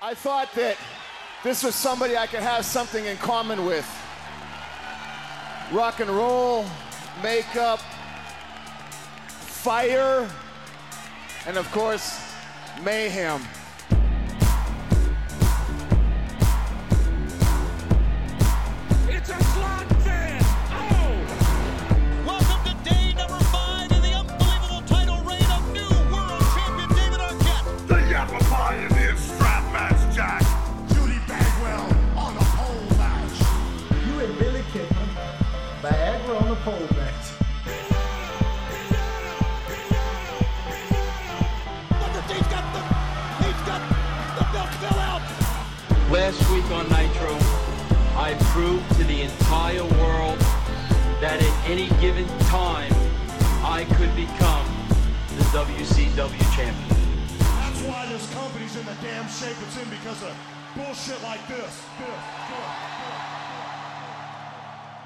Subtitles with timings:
[0.00, 0.76] I thought that
[1.42, 3.84] this was somebody I could have something in common with.
[5.72, 6.64] Rock and roll,
[7.20, 7.80] makeup,
[9.28, 10.30] fire,
[11.46, 12.22] and of course,
[12.80, 13.42] mayhem.
[46.70, 47.32] On Nitro,
[48.14, 50.38] I proved to the entire world
[51.18, 52.92] that at any given time,
[53.64, 54.66] I could become
[55.38, 56.88] the WCW champion.
[57.38, 60.36] That's why this company's in the damn shape it's in because of
[60.76, 61.58] bullshit like this.
[61.58, 63.38] This, this, this.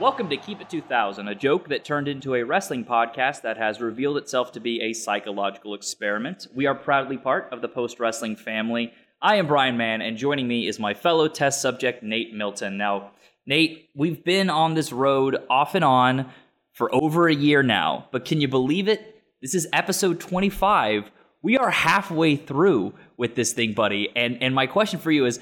[0.00, 3.80] Welcome to Keep It 2000, a joke that turned into a wrestling podcast that has
[3.80, 6.48] revealed itself to be a psychological experiment.
[6.52, 8.92] We are proudly part of the post wrestling family.
[9.24, 12.76] I am Brian Mann, and joining me is my fellow test subject, Nate Milton.
[12.76, 13.12] Now,
[13.46, 16.28] Nate, we've been on this road off and on
[16.72, 19.22] for over a year now, but can you believe it?
[19.40, 21.08] This is episode 25.
[21.40, 24.08] We are halfway through with this thing, buddy.
[24.16, 25.38] And, and my question for you is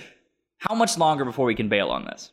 [0.58, 2.32] how much longer before we can bail on this?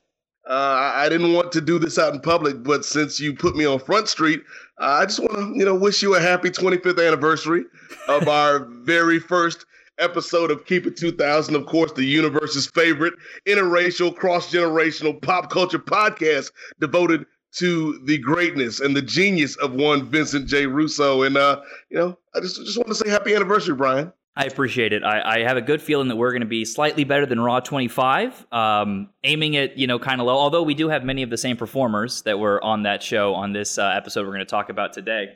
[0.50, 3.64] Uh, I didn't want to do this out in public, but since you put me
[3.64, 4.42] on Front Street,
[4.82, 7.64] uh, I just want to, you know, wish you a happy 25th anniversary
[8.10, 9.66] of our very first
[10.00, 11.56] episode of Keep It 2000.
[11.56, 13.14] Of course, the universe's favorite
[13.48, 20.10] interracial, cross generational pop culture podcast devoted to the greatness and the genius of one
[20.10, 20.68] Vincent J.
[20.68, 21.24] Russo.
[21.24, 24.12] And uh, you know, I just just want to say happy anniversary, Brian.
[24.38, 25.04] I appreciate it.
[25.04, 27.60] I, I have a good feeling that we're going to be slightly better than Raw
[27.60, 30.38] 25, um, aiming it, you know, kind of low.
[30.38, 33.54] Although we do have many of the same performers that were on that show on
[33.54, 35.30] this uh, episode we're going to talk about today.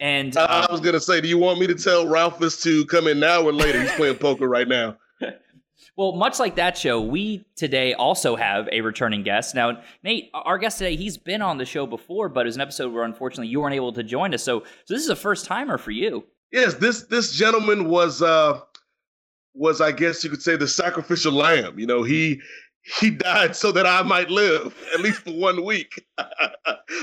[0.00, 2.84] And I, um, I was gonna say, do you want me to tell Ralphus to
[2.86, 3.80] come in now or later?
[3.80, 4.96] He's playing poker right now.
[5.96, 9.54] well, much like that show, we today also have a returning guest.
[9.54, 12.62] Now, Nate, our guest today, he's been on the show before, but it was an
[12.62, 14.42] episode where unfortunately you weren't able to join us.
[14.42, 16.24] So, so this is a first timer for you.
[16.52, 18.60] Yes, this this gentleman was uh
[19.54, 21.78] was I guess you could say the sacrificial lamb.
[21.78, 22.40] You know, he
[23.00, 26.06] he died so that I might live at least for one week.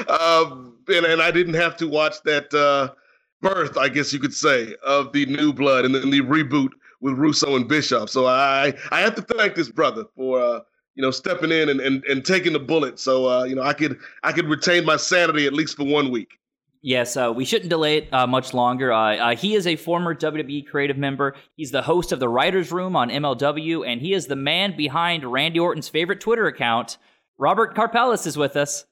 [0.07, 2.93] um, and and I didn't have to watch that uh
[3.41, 6.69] birth, I guess you could say, of the new blood and then the reboot
[7.01, 8.09] with Russo and Bischoff.
[8.09, 10.59] So I I have to thank this brother for uh
[10.95, 13.73] you know stepping in and, and, and taking the bullet so uh you know I
[13.73, 16.39] could I could retain my sanity at least for one week.
[16.85, 18.93] Yes, uh, we shouldn't delay it uh, much longer.
[18.93, 21.33] Uh, uh, he is a former WWE creative member.
[21.55, 25.25] He's the host of the Writers Room on MLW, and he is the man behind
[25.25, 26.99] Randy Orton's favorite Twitter account.
[27.39, 28.85] Robert Carpelis is with us.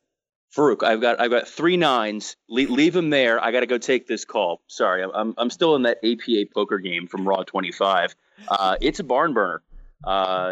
[0.57, 2.35] Farouk, I've got I've got three nines.
[2.49, 3.39] Le- leave him there.
[3.39, 4.63] I got to go take this call.
[4.65, 8.15] Sorry, I'm I'm still in that APA poker game from Raw 25.
[8.47, 9.61] Uh, it's a barn burner.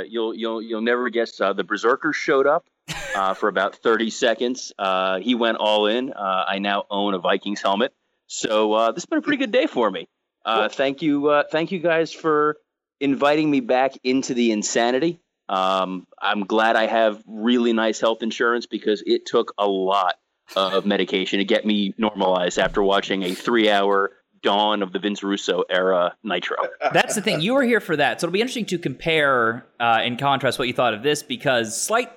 [0.07, 1.37] You'll you'll you'll never guess.
[1.37, 2.67] The Berserkers showed up
[3.15, 4.71] uh, for about 30 seconds.
[4.77, 6.13] Uh, he went all in.
[6.13, 7.93] Uh, I now own a Vikings helmet.
[8.27, 10.07] So uh, this has been a pretty good day for me.
[10.45, 12.57] Uh, thank you, uh, thank you guys for
[12.99, 15.19] inviting me back into the insanity.
[15.49, 20.15] Um, I'm glad I have really nice health insurance because it took a lot
[20.55, 24.11] of medication to get me normalized after watching a three-hour
[24.41, 26.57] dawn of the Vince Russo era Nitro.
[26.93, 27.41] That's the thing.
[27.41, 28.19] You were here for that.
[28.19, 31.79] So it'll be interesting to compare uh, and contrast what you thought of this because,
[31.79, 32.11] slight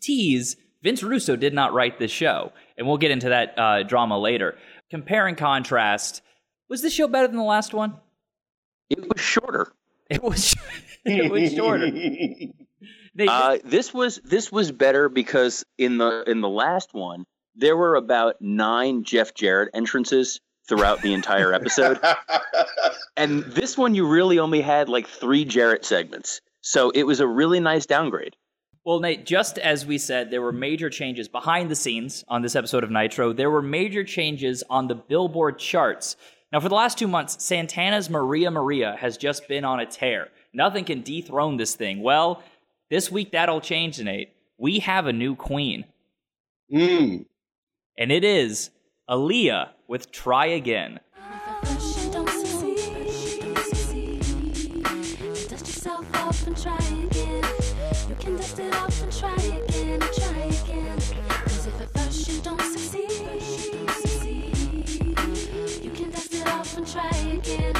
[0.00, 2.52] tease, Vince Russo did not write this show.
[2.78, 4.56] And we'll get into that uh, drama later.
[4.90, 6.22] Compare and contrast.
[6.68, 7.94] Was this show better than the last one?
[8.90, 9.72] It was shorter.
[10.08, 10.54] It was,
[11.04, 11.90] it was shorter.
[13.16, 17.24] They- Uh, this was this was better because in the in the last one
[17.56, 21.98] there were about nine Jeff Jarrett entrances throughout the entire episode,
[23.16, 26.40] and this one you really only had like three Jarrett segments.
[26.60, 28.36] So it was a really nice downgrade.
[28.86, 32.54] Well, Nate, just as we said, there were major changes behind the scenes on this
[32.54, 33.32] episode of Nitro.
[33.32, 36.14] There were major changes on the Billboard charts.
[36.52, 40.28] Now, for the last two months, Santana's Maria Maria has just been on a tear.
[40.54, 42.00] Nothing can dethrone this thing.
[42.00, 42.44] Well,
[42.88, 44.28] this week that'll change, Nate.
[44.56, 45.86] We have a new queen,
[46.72, 47.26] Mm.
[47.98, 48.70] and it is
[49.10, 51.00] Aaliyah with Try Again.
[62.46, 63.10] Don't succeed.
[65.82, 67.72] You can dust it off and try again.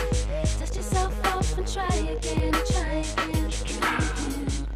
[0.59, 4.67] Dust yourself off and try again, and try again.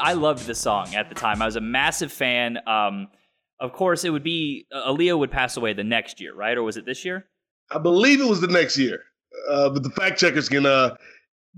[0.00, 1.42] I loved the song at the time.
[1.42, 2.58] I was a massive fan.
[2.68, 3.08] Um,
[3.58, 6.56] of course, it would be uh, Aaliyah would pass away the next year, right?
[6.56, 7.26] Or was it this year?
[7.72, 9.00] I believe it was the next year,
[9.50, 10.94] uh, but the fact checkers can uh,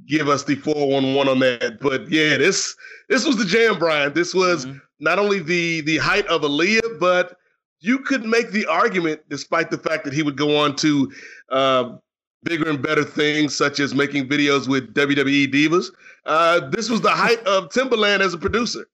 [0.09, 1.81] give us the 411 on that.
[1.83, 2.75] But yeah, this
[3.11, 4.15] this was the jam, Brian.
[4.15, 4.81] This was Mhm.
[5.01, 7.37] not only the the height of Aaliyah, but
[7.81, 11.13] you could make the argument, despite the fact that he would go on to
[11.51, 11.97] uh,
[12.43, 15.91] bigger and better things, such as making videos with WWE divas.
[16.25, 18.87] Uh, this was the height of Timbaland as a producer.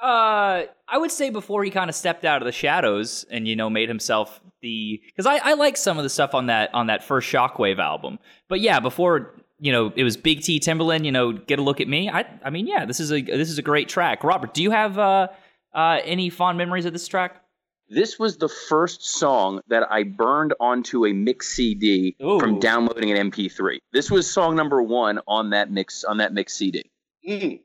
[0.00, 3.54] Uh, I would say before he kind of stepped out of the shadows and you
[3.54, 6.86] know made himself the because I I like some of the stuff on that on
[6.86, 8.18] that first Shock Value album,
[8.48, 11.04] but yeah, before you know it was Big T Timbaland.
[11.04, 12.08] You know, get a look at me.
[12.08, 14.24] I I mean, yeah, this is a this is a great track.
[14.24, 15.28] Robert, do you have uh
[15.74, 17.42] uh any fond memories of this track?
[17.90, 22.38] This was the first song that I burned onto a mix CD Ooh.
[22.38, 23.78] from downloading an MP3.
[23.92, 26.88] This was song number one on that mix on that mix CD.
[27.28, 27.60] Mm.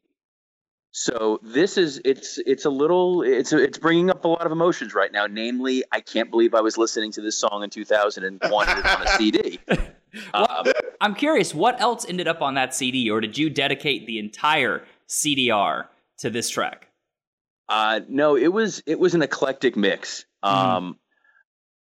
[0.89, 4.95] So this is it's it's a little it's it's bringing up a lot of emotions
[4.95, 5.27] right now.
[5.27, 8.85] Namely, I can't believe I was listening to this song in 2000 and wanted it
[8.85, 9.59] on a CD.
[10.33, 10.63] Um,
[11.01, 14.85] I'm curious, what else ended up on that CD, or did you dedicate the entire
[15.09, 15.87] CDR
[16.19, 16.89] to this track?
[17.67, 20.25] Uh, no, it was it was an eclectic mix.
[20.43, 20.99] Um,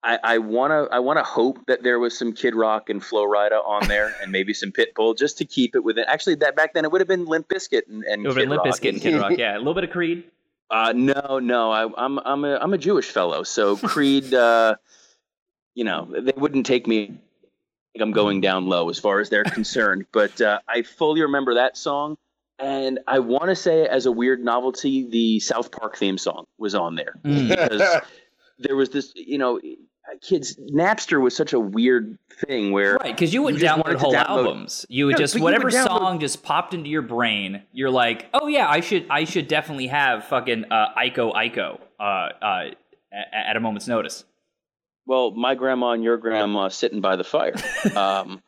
[0.04, 3.64] I, I wanna I wanna hope that there was some Kid Rock and Flo Rida
[3.64, 6.04] on there, and maybe some Pitbull, just to keep it within.
[6.08, 8.66] Actually, that back then it would have been Limp Bizkit and, and Kid Limp Rock.
[8.66, 9.32] Bizkit and Kid Rock.
[9.36, 10.24] Yeah, a little bit of Creed.
[10.70, 14.76] Uh, no, no, I, I'm I'm a I'm a Jewish fellow, so Creed, uh,
[15.74, 17.18] you know, they wouldn't take me.
[18.00, 21.76] I'm going down low as far as they're concerned, but uh, I fully remember that
[21.76, 22.16] song,
[22.62, 26.74] and I want to say, as a weird novelty, the South Park theme song was
[26.74, 27.82] on there because
[28.58, 29.60] there was this, you know,
[30.20, 30.56] kids.
[30.72, 34.28] Napster was such a weird thing where Right, because you wouldn't just download whole download-
[34.28, 34.86] albums.
[34.88, 37.62] You would No, just whatever would download- song just popped into your brain.
[37.72, 42.02] You're like, oh yeah, I should I should definitely have fucking uh, Iko Iko uh,
[42.02, 42.64] uh,
[43.12, 44.24] at, at a moment's notice.
[45.06, 47.54] Well, my grandma and your grandma sitting by the fire.
[47.96, 48.40] Um,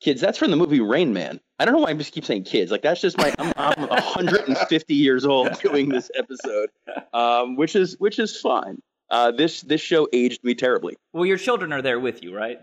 [0.00, 1.40] kids, that's from the movie Rain Man.
[1.58, 2.70] I don't know why I just keep saying kids.
[2.70, 3.32] Like that's just my.
[3.38, 6.70] I'm, I'm 150 years old doing this episode,
[7.12, 8.80] um, which is which is fine.
[9.10, 10.96] Uh, this this show aged me terribly.
[11.12, 12.60] Well, your children are there with you, right?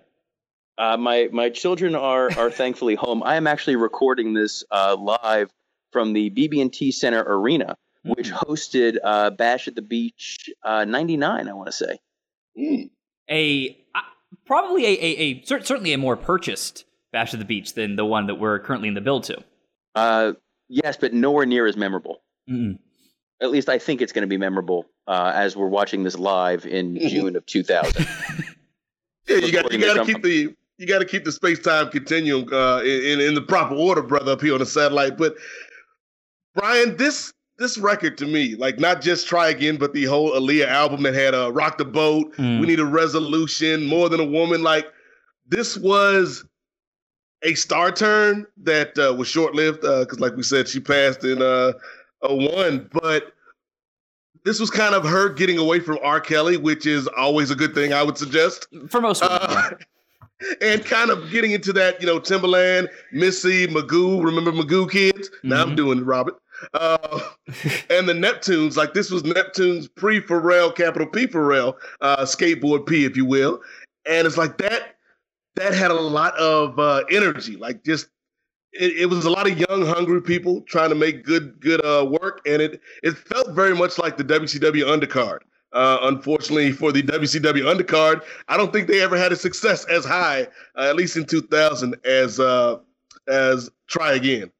[0.78, 3.24] Uh, my my children are are thankfully home.
[3.24, 5.51] I am actually recording this uh, live
[5.92, 11.48] from the BB&T Center Arena, which hosted uh, Bash at the Beach uh, '99.
[11.48, 12.00] I want to say.
[13.30, 14.01] A uh,
[14.45, 16.86] probably a, a, a certainly a more purchased
[17.18, 19.44] Bash of the Beach than the one that we're currently in the build to.
[19.96, 20.34] Uh,
[20.69, 22.22] yes, but nowhere near as memorable.
[22.48, 22.78] Mm-mm.
[23.42, 26.68] At least I think it's going to be memorable uh, as we're watching this live
[26.68, 28.08] in June of 2000.
[29.30, 31.60] Yeah, you got you got to this keep the you got to keep the space
[31.60, 35.18] time continuum uh, in in the proper order, brother, up here on the satellite.
[35.18, 35.36] But
[36.56, 40.70] Brian, this this record to me, like not just Try Again, but the whole Aaliyah
[40.70, 42.62] album that had uh, Rock the Boat, Mm.
[42.62, 44.63] We Need a Resolution, More Than a Woman.
[44.63, 44.88] Like
[45.46, 46.46] this was
[47.44, 51.42] a star turn that uh, was short lived because, like we said, she passed in
[51.42, 51.74] uh,
[52.24, 53.34] a one, but.
[54.45, 56.22] This was kind of her getting away from R.
[56.22, 59.72] Kelly, which is always a good thing, I would suggest For most uh,
[60.62, 64.24] and kind of getting into that, you know, Timbaland, Missy, Magoo.
[64.24, 65.30] Remember Magoo kids?
[65.44, 66.36] Now I'm doing it, Robert.
[66.74, 67.19] Uh,
[67.89, 73.06] and the Neptunes, like this was Neptune's pre Pharrell, capital P Pharrell, uh, skateboard P,
[73.06, 73.62] if you will.
[74.06, 74.97] And it's like that,
[75.58, 78.08] that had a lot of uh, energy, like just.
[78.74, 82.06] It, it was a lot of young, hungry people trying to make good, good uh,
[82.06, 85.40] work, and it it felt very much like the WCW undercard.
[85.74, 90.06] Uh, unfortunately for the WCW undercard, I don't think they ever had a success as
[90.06, 90.48] high,
[90.78, 92.80] uh, at least in 2000, as uh,
[93.28, 94.52] as Try Again.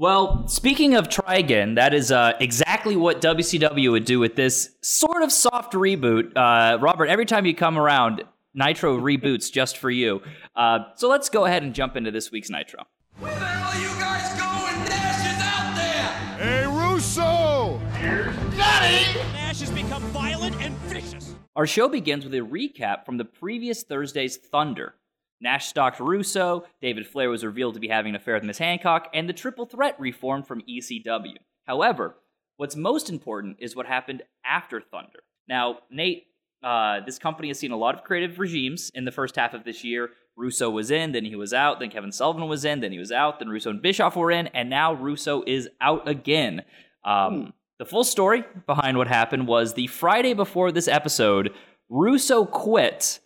[0.00, 4.70] Well, speaking of try again, that is uh, exactly what WCW would do with this
[4.80, 6.34] sort of soft reboot.
[6.34, 10.22] Uh, Robert, every time you come around, Nitro reboots just for you.
[10.56, 12.84] Uh, so let's go ahead and jump into this week's Nitro.
[13.18, 14.88] Where the hell are you guys going?
[14.88, 16.36] Nash is out there!
[16.38, 17.78] Hey, Russo!
[17.98, 19.20] Here's Nutty!
[19.34, 21.34] Nash has become violent and vicious.
[21.54, 24.94] Our show begins with a recap from the previous Thursday's Thunder.
[25.40, 29.08] Nash stalked Russo, David Flair was revealed to be having an affair with Miss Hancock,
[29.14, 31.36] and the triple threat reformed from ECW.
[31.66, 32.16] However,
[32.56, 35.20] what's most important is what happened after Thunder.
[35.48, 36.26] Now, Nate,
[36.62, 39.64] uh, this company has seen a lot of creative regimes in the first half of
[39.64, 40.10] this year.
[40.36, 43.12] Russo was in, then he was out, then Kevin Sullivan was in, then he was
[43.12, 46.62] out, then Russo and Bischoff were in, and now Russo is out again.
[47.04, 51.52] Um, The full story behind what happened was the Friday before this episode,
[51.88, 53.20] Russo quit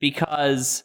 [0.00, 0.84] because.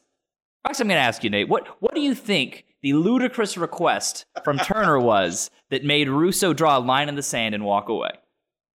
[0.65, 1.49] Actually, I'm going to ask you, Nate.
[1.49, 6.77] What what do you think the ludicrous request from Turner was that made Russo draw
[6.77, 8.11] a line in the sand and walk away?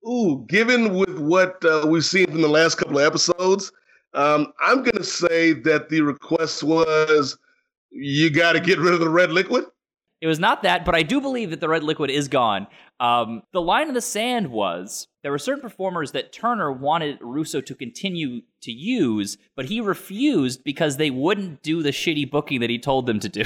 [0.06, 3.72] Ooh, given with what uh, we've seen from the last couple of episodes,
[4.14, 7.36] um, I'm going to say that the request was
[7.90, 9.64] you got to get rid of the red liquid.
[10.20, 12.66] It was not that, but I do believe that the red liquid is gone.
[12.98, 17.60] Um, the line in the sand was there were certain performers that Turner wanted Russo
[17.60, 22.70] to continue to use, but he refused because they wouldn't do the shitty booking that
[22.70, 23.44] he told them to do.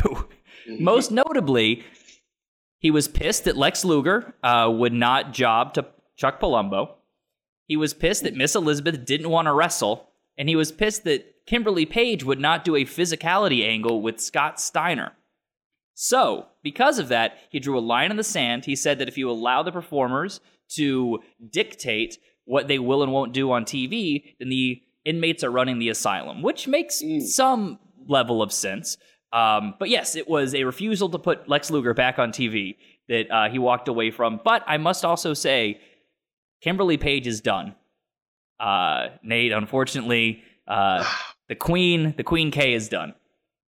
[0.67, 1.85] Most notably,
[2.79, 5.85] he was pissed that Lex Luger uh, would not job to
[6.17, 6.95] Chuck Palumbo.
[7.67, 11.47] He was pissed that Miss Elizabeth didn't want to wrestle, and he was pissed that
[11.47, 15.13] Kimberly Page would not do a physicality angle with Scott Steiner.
[15.95, 18.65] So, because of that, he drew a line in the sand.
[18.65, 20.41] He said that if you allow the performers
[20.71, 25.79] to dictate what they will and won't do on TV, then the inmates are running
[25.79, 27.03] the asylum, which makes
[27.35, 28.97] some level of sense.
[29.33, 32.77] Um, but yes, it was a refusal to put Lex Luger back on TV
[33.09, 34.41] that uh, he walked away from.
[34.45, 35.81] But I must also say,
[36.63, 37.75] Kimberly Page is done.
[38.61, 41.05] Uh, Nate, unfortunately, uh,
[41.49, 43.15] the Queen, the Queen K is done.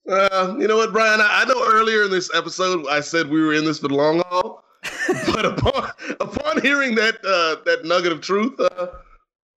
[0.09, 1.21] Uh, you know what, Brian?
[1.21, 3.95] I, I know earlier in this episode I said we were in this for the
[3.95, 4.63] long haul,
[5.33, 8.88] but upon upon hearing that uh, that nugget of truth, uh,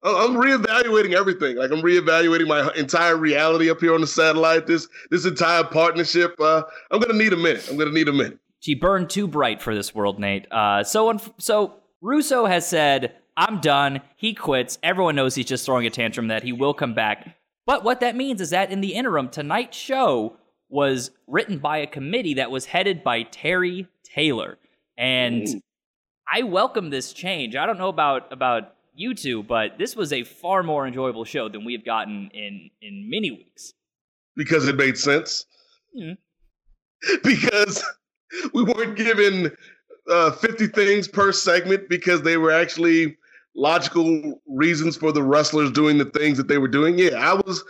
[0.03, 1.57] I'm reevaluating everything.
[1.57, 4.67] Like I'm reevaluating my entire reality up here on the satellite.
[4.67, 6.35] This this entire partnership.
[6.39, 6.61] Uh,
[6.91, 7.67] I'm gonna need a minute.
[7.67, 8.37] I'm gonna need a minute.
[8.59, 10.51] She burned too bright for this world, Nate.
[10.51, 14.77] Uh, so, unf- so Russo has said, "I'm done." He quits.
[14.83, 16.27] Everyone knows he's just throwing a tantrum.
[16.27, 17.35] That he will come back.
[17.65, 20.37] But what that means is that in the interim, tonight's show
[20.69, 24.57] was written by a committee that was headed by Terry Taylor,
[24.97, 25.47] and
[26.31, 27.55] I welcome this change.
[27.55, 31.49] I don't know about about you two, but this was a far more enjoyable show
[31.49, 33.73] than we have gotten in in many weeks.
[34.35, 35.45] because it made sense.
[35.97, 36.13] Hmm.
[37.23, 37.83] because
[38.53, 39.55] we weren't given
[40.09, 43.17] uh, 50 things per segment because they were actually
[43.55, 46.99] logical reasons for the wrestlers doing the things that they were doing.
[46.99, 47.63] Yeah, I was,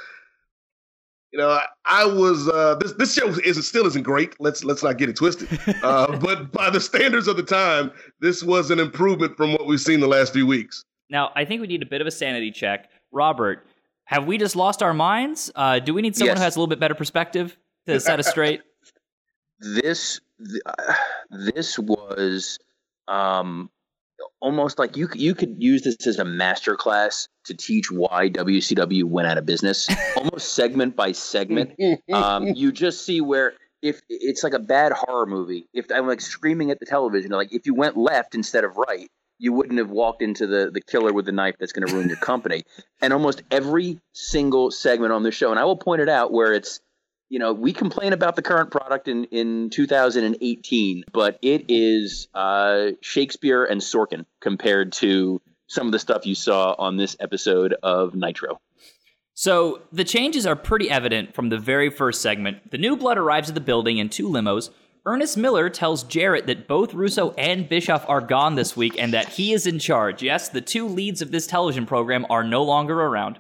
[1.32, 2.48] you know, I, I was.
[2.48, 4.36] Uh, this this show isn't still isn't great.
[4.39, 5.48] Let's let's not get it twisted.
[5.84, 9.80] Uh, but by the standards of the time, this was an improvement from what we've
[9.82, 10.84] seen the last few weeks.
[11.10, 12.89] Now, I think we need a bit of a sanity check.
[13.12, 13.68] Robert,
[14.06, 15.51] have we just lost our minds?
[15.54, 16.39] Uh, do we need someone Yes.
[16.39, 18.62] who has a little bit better perspective to set us straight?
[19.60, 20.94] this th- uh,
[21.32, 22.58] this was
[23.08, 23.70] um
[24.39, 29.03] almost like you you could use this as a master class to teach why WCW
[29.03, 29.88] went out of business.
[30.17, 31.79] Almost segment by segment.
[32.12, 35.67] Um you just see where if it's like a bad horror movie.
[35.74, 39.10] If I'm like screaming at the television like if you went left instead of right
[39.38, 42.08] you wouldn't have walked into the the killer with the knife that's going to ruin
[42.08, 42.63] your company.
[43.01, 46.53] And almost every single segment on the show and I will point it out where
[46.53, 46.79] it's
[47.29, 52.91] you know, we complain about the current product in, in 2018, but it is uh,
[53.01, 58.13] Shakespeare and Sorkin compared to some of the stuff you saw on this episode of
[58.13, 58.60] Nitro.
[59.34, 62.72] So the changes are pretty evident from the very first segment.
[62.72, 64.70] The new blood arrives at the building in two limos.
[65.05, 69.29] Ernest Miller tells Jarrett that both Russo and Bischoff are gone this week and that
[69.29, 70.24] he is in charge.
[70.24, 73.39] Yes, the two leads of this television program are no longer around.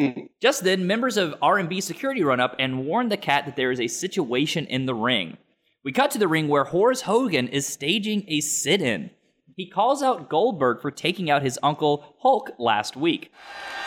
[0.00, 0.28] Mm.
[0.40, 3.80] Just then, members of R&B security run up and warn the cat that there is
[3.80, 5.36] a situation in the ring.
[5.84, 9.10] We cut to the ring where Horace Hogan is staging a sit-in.
[9.56, 13.30] He calls out Goldberg for taking out his uncle Hulk last week.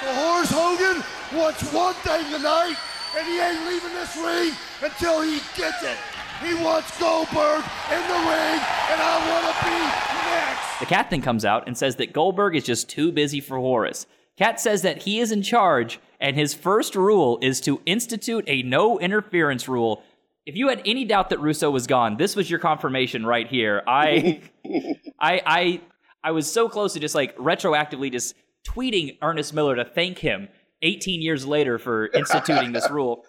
[0.01, 1.03] So Horace Hogan
[1.39, 2.75] wants one thing tonight,
[3.17, 5.97] and he ain't leaving this ring until he gets it.
[6.43, 8.59] He wants Goldberg in the ring,
[8.91, 10.79] and I want to be next.
[10.79, 14.05] The cat then comes out and says that Goldberg is just too busy for Horace.
[14.37, 18.63] Cat says that he is in charge, and his first rule is to institute a
[18.63, 20.03] no interference rule.
[20.45, 23.81] If you had any doubt that Russo was gone, this was your confirmation right here.
[23.87, 24.41] I,
[25.19, 25.81] I, I,
[26.23, 28.35] I was so close to just like retroactively just
[28.67, 30.49] tweeting Ernest Miller to thank him
[30.81, 33.23] 18 years later for instituting this rule.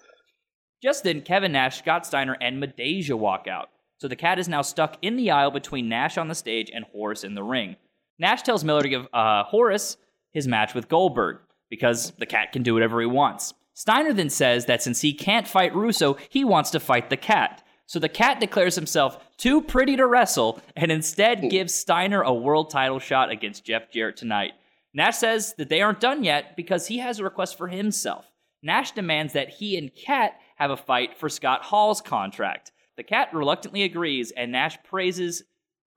[0.83, 3.71] Just then, Kevin Nash, Scott Steiner, and Midajah walk out.
[3.99, 6.85] So the cat is now stuck in the aisle between Nash on the stage and
[6.85, 7.77] Horace in the ring.
[8.19, 9.97] Nash tells Miller to give uh, Horace
[10.37, 11.39] his match with Goldberg
[11.71, 13.55] because the cat can do whatever he wants.
[13.73, 17.65] Steiner then says that since he can't fight Russo, he wants to fight the cat.
[17.87, 21.49] So the cat declares himself too pretty to wrestle and instead hmm.
[21.49, 24.53] gives Steiner a world title shot against Jeff Jarrett tonight.
[24.93, 28.31] Nash says that they aren't done yet because he has a request for himself.
[28.63, 32.73] Nash demands that he and Cat have a fight for Scott Hall's contract.
[32.97, 35.45] The Cat reluctantly agrees, and Nash praises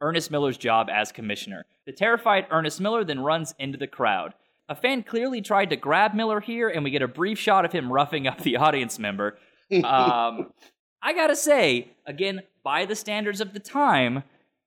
[0.01, 1.65] Ernest Miller's job as commissioner.
[1.85, 4.33] The terrified Ernest Miller then runs into the crowd.
[4.67, 7.71] A fan clearly tried to grab Miller here, and we get a brief shot of
[7.71, 9.37] him roughing up the audience member.
[9.71, 10.51] Um,
[10.99, 14.23] I gotta say, again, by the standards of the time,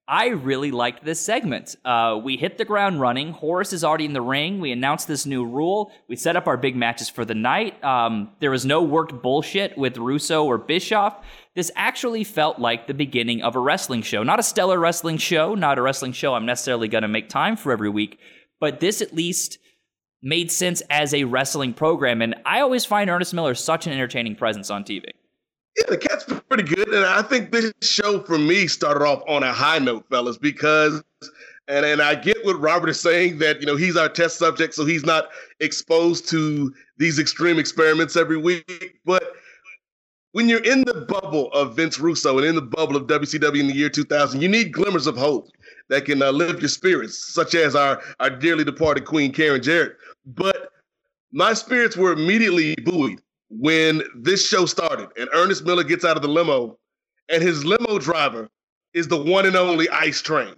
[0.08, 1.76] I really liked this segment.
[1.84, 3.30] Uh, we hit the ground running.
[3.30, 4.60] Horace is already in the ring.
[4.60, 5.92] We announced this new rule.
[6.08, 7.82] We set up our big matches for the night.
[7.84, 11.24] Um, there was no worked bullshit with Russo or Bischoff.
[11.54, 14.24] This actually felt like the beginning of a wrestling show.
[14.24, 17.56] Not a stellar wrestling show, not a wrestling show I'm necessarily going to make time
[17.56, 18.18] for every week,
[18.58, 19.58] but this at least
[20.20, 22.22] made sense as a wrestling program.
[22.22, 25.04] And I always find Ernest Miller such an entertaining presence on TV.
[25.76, 29.42] Yeah, the cat's pretty good, and I think this show for me started off on
[29.42, 31.02] a high note, fellas, because
[31.68, 34.74] and and I get what Robert is saying that you know he's our test subject,
[34.74, 35.28] so he's not
[35.60, 38.98] exposed to these extreme experiments every week.
[39.06, 39.32] But
[40.32, 43.68] when you're in the bubble of Vince Russo and in the bubble of WCW in
[43.68, 45.48] the year 2000, you need glimmers of hope
[45.88, 49.96] that can uh, lift your spirits, such as our our dearly departed Queen Karen Jarrett.
[50.26, 50.70] But
[51.32, 53.22] my spirits were immediately buoyed
[53.58, 56.78] when this show started and Ernest Miller gets out of the limo
[57.28, 58.48] and his limo driver
[58.94, 60.54] is the one and only Ice Train.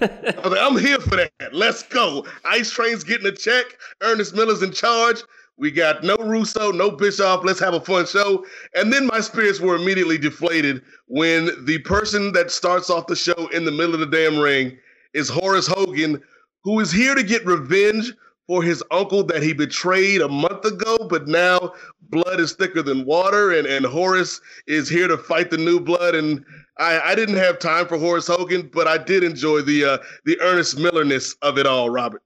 [0.00, 1.32] I was like, I'm here for that.
[1.52, 2.24] Let's go.
[2.44, 3.64] Ice Train's getting a check.
[4.00, 5.22] Ernest Miller's in charge.
[5.56, 7.44] We got no Russo, no Bischoff.
[7.44, 8.44] Let's have a fun show.
[8.74, 13.48] And then my spirits were immediately deflated when the person that starts off the show
[13.52, 14.76] in the middle of the damn ring
[15.12, 16.20] is Horace Hogan,
[16.64, 18.12] who is here to get revenge
[18.46, 21.72] for his uncle that he betrayed a month ago, but now
[22.10, 26.14] blood is thicker than water, and, and Horace is here to fight the new blood.
[26.14, 26.44] And
[26.78, 30.40] I, I didn't have time for Horace Hogan, but I did enjoy the uh, the
[30.40, 32.22] Ernest Millerness of it all, Robert.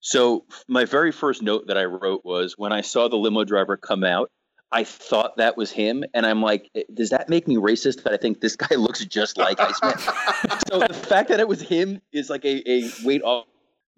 [0.00, 3.76] So my very first note that I wrote was when I saw the limo driver
[3.76, 4.30] come out,
[4.70, 8.02] I thought that was him, and I'm like, "Eh, does that make me racist?
[8.04, 9.98] That I think this guy looks just like Iceman.
[10.68, 13.46] so the fact that it was him is like a, a weight off.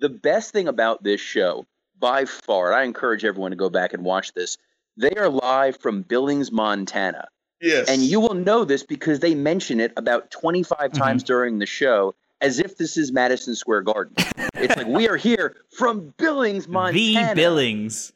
[0.00, 1.66] The best thing about this show,
[1.98, 4.56] by far, I encourage everyone to go back and watch this.
[4.96, 7.28] They are live from Billings, Montana.
[7.60, 7.88] Yes.
[7.88, 12.14] And you will know this because they mention it about 25 times during the show
[12.40, 14.14] as if this is Madison Square Garden.
[14.54, 17.28] it's like, we are here from Billings, Montana.
[17.28, 18.12] The Billings.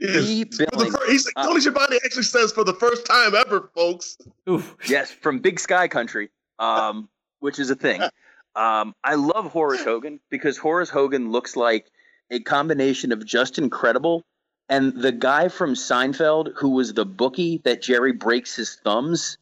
[0.00, 0.26] Yes.
[0.26, 0.96] The For the Billings.
[0.96, 4.18] fir- he's, Uh, Tony Schiavone actually says for the first time ever, folks.
[4.50, 4.76] Oof.
[4.88, 8.02] Yes, from Big Sky Country, um, which is a thing.
[8.54, 11.90] Um, I love Horace Hogan because Horace Hogan looks like
[12.30, 14.24] a combination of just incredible
[14.68, 19.38] and the guy from Seinfeld who was the bookie that Jerry breaks his thumbs.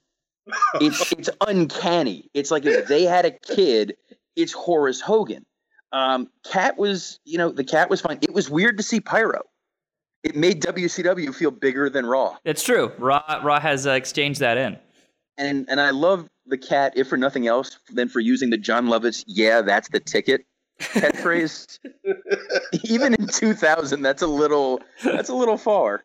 [0.80, 2.28] It's it's uncanny.
[2.34, 3.96] It's like if they had a kid,
[4.34, 5.44] it's Horace Hogan.
[5.92, 8.18] Um, Cat was, you know, the cat was fine.
[8.22, 9.42] It was weird to see Pyro.
[10.24, 12.36] It made WCW feel bigger than Raw.
[12.44, 12.90] It's true.
[12.98, 14.78] Raw, Raw has uh, exchanged that in.
[15.38, 18.86] and and I love the cat, if for nothing else, than for using the Jon
[18.86, 20.44] Lovitz "Yeah, that's the ticket"
[20.80, 21.78] catchphrase.
[22.84, 26.04] Even in 2000, that's a little that's a little far.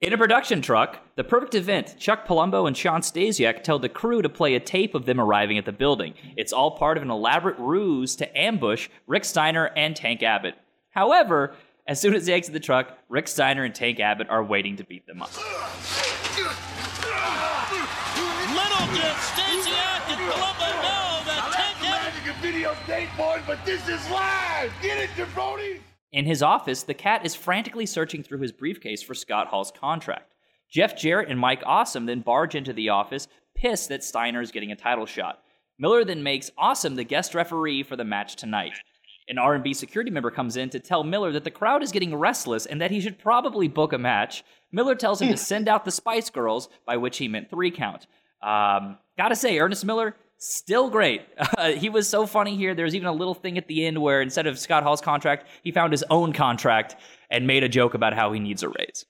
[0.00, 4.20] In a production truck, the perfect event, Chuck Palumbo and Shawn Stasiak tell the crew
[4.20, 6.12] to play a tape of them arriving at the building.
[6.36, 10.56] It's all part of an elaborate ruse to ambush Rick Steiner and Tank Abbott.
[10.90, 11.54] However,
[11.86, 14.84] as soon as they exit the truck, Rick Steiner and Tank Abbott are waiting to
[14.84, 15.30] beat them up.
[18.94, 24.72] Little did Stasiak and Palumbo know that Tank Abbott Magic boys, but this is live.
[24.80, 25.80] Get it, jabronis.
[26.12, 30.32] In his office, the cat is frantically searching through his briefcase for Scott Hall's contract.
[30.70, 33.26] Jeff Jarrett and Mike Awesome then barge into the office,
[33.56, 35.42] pissed that Steiner is getting a title shot.
[35.76, 38.74] Miller then makes Awesome the guest referee for the match tonight.
[39.28, 42.64] An R&B security member comes in to tell Miller that the crowd is getting restless
[42.64, 44.44] and that he should probably book a match.
[44.70, 48.06] Miller tells him to send out the Spice Girls, by which he meant three count.
[48.42, 51.22] Um, gotta say, Ernest Miller, still great.
[51.56, 52.74] Uh, he was so funny here.
[52.74, 55.46] There was even a little thing at the end where instead of Scott Hall's contract,
[55.62, 56.96] he found his own contract
[57.30, 59.06] and made a joke about how he needs a raise.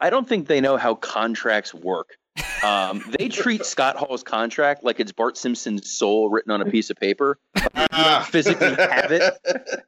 [0.00, 2.16] I don't think they know how contracts work.
[2.64, 6.90] Um, they treat Scott Hall's contract like it's Bart Simpson's soul written on a piece
[6.90, 7.38] of paper.
[7.54, 9.34] Like, you don't physically have it.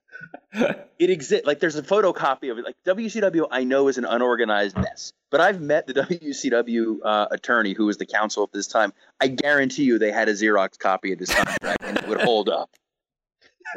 [0.99, 1.47] It exists.
[1.47, 2.65] Like there's a photocopy of it.
[2.65, 7.73] Like WCW, I know is an unorganized mess, but I've met the WCW uh, attorney
[7.73, 8.93] who was the counsel at this time.
[9.21, 12.49] I guarantee you, they had a Xerox copy of this contract, and it would hold
[12.49, 12.71] up.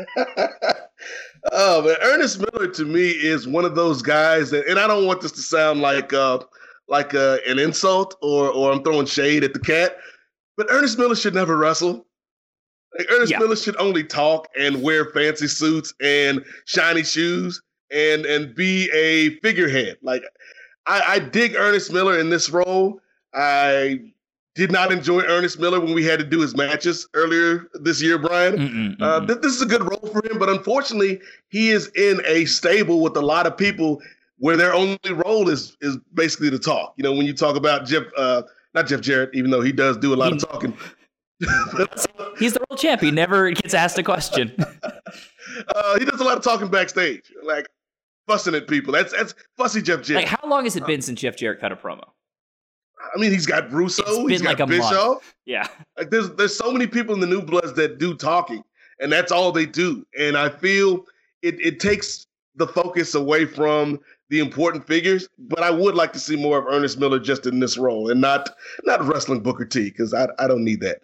[1.52, 5.06] oh man, Ernest Miller to me is one of those guys, that, and I don't
[5.06, 6.40] want this to sound like uh,
[6.88, 9.98] like uh, an insult or or I'm throwing shade at the cat,
[10.58, 12.08] but Ernest Miller should never wrestle.
[12.98, 13.40] Like Ernest Yeah.
[13.40, 19.36] Miller should only talk and wear fancy suits and shiny shoes and and be a
[19.42, 19.98] figurehead.
[20.02, 20.24] Like
[20.88, 23.00] I, I dig Ernest Miller in this role.
[23.34, 24.00] I
[24.56, 28.18] did not enjoy Ernest Miller when we had to do his matches earlier this year,
[28.18, 28.58] Brian.
[28.58, 32.22] Mm-mm, Uh, th- this is a good role for him, but unfortunately, he is in
[32.26, 34.02] a stable with a lot of people
[34.40, 36.94] where their only role is is basically to talk.
[36.98, 38.42] You know, when you talk about Jeff uh,
[38.74, 40.76] not Jeff Jarrett, even though he does do a lot of talking.
[42.40, 43.02] He's the world champ.
[43.02, 44.54] He never gets asked a question.
[45.76, 47.68] uh, he does a lot of talking backstage, like
[48.28, 48.94] fussing at people.
[48.94, 50.26] That's that's fussy Jeff Jarrett.
[50.26, 52.04] like, how long has it been since Jeff Jarrett cut a promo?
[53.16, 55.34] I mean, he's got Russo, It's he's been got like a month.
[55.46, 55.68] Yeah.
[55.98, 58.64] Like there's there's so many people in the New Bloods that do talking,
[59.00, 60.06] and that's all they do.
[60.18, 61.06] And I feel
[61.42, 64.00] it it takes the focus away from
[64.30, 65.28] the important figures.
[65.40, 68.22] But I would like to see more of Ernest Miller just in this role, and
[68.22, 68.50] not
[68.84, 71.02] not wrestling Booker T because I I don't need that.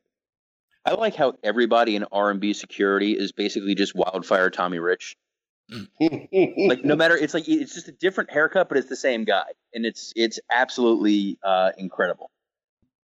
[0.88, 5.18] I like how everybody in R and B security is basically just wildfire Tommy Rich.
[6.00, 9.44] Like no matter, it's like it's just a different haircut, but it's the same guy,
[9.74, 12.32] and it's it's absolutely uh, incredible.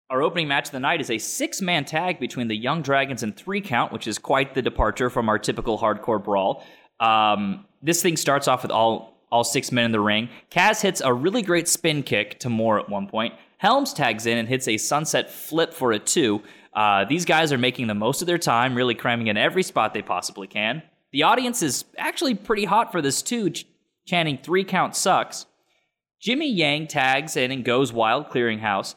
[0.09, 3.21] Our opening match of the night is a six man tag between the Young Dragons
[3.21, 6.63] and Three Count, which is quite the departure from our typical hardcore brawl.
[7.01, 10.29] Um, this thing starts off with all, all six men in the ring.
[10.49, 13.33] Kaz hits a really great spin kick to Moore at one point.
[13.57, 16.43] Helms tags in and hits a sunset flip for a two.
[16.75, 19.93] Uh, these guys are making the most of their time, really cramming in every spot
[19.93, 20.81] they possibly can.
[21.11, 23.65] The audience is actually pretty hot for this too, ch-
[24.05, 25.45] chanting Three Count sucks.
[26.19, 28.95] Jimmy Yang tags in and goes wild, clearing house.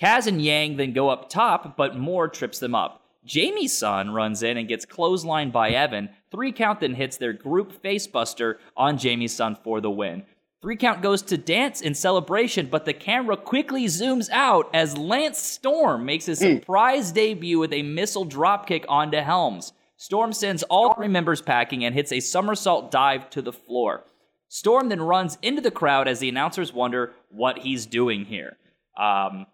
[0.00, 3.02] Kaz and Yang then go up top, but Moore trips them up.
[3.24, 6.08] Jamie-San runs in and gets clotheslined by Evan.
[6.30, 10.24] Three count then hits their group facebuster on Jamie-San for the win.
[10.62, 15.38] Three count goes to dance in celebration, but the camera quickly zooms out as Lance
[15.38, 19.72] Storm makes his surprise debut with a missile dropkick onto Helms.
[19.96, 24.04] Storm sends all three members packing and hits a somersault dive to the floor.
[24.48, 28.58] Storm then runs into the crowd as the announcers wonder what he's doing here.
[28.98, 29.46] Um,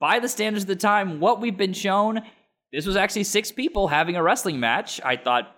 [0.00, 2.22] by the standards of the time, what we've been shown,
[2.72, 5.00] this was actually six people having a wrestling match.
[5.04, 5.55] I thought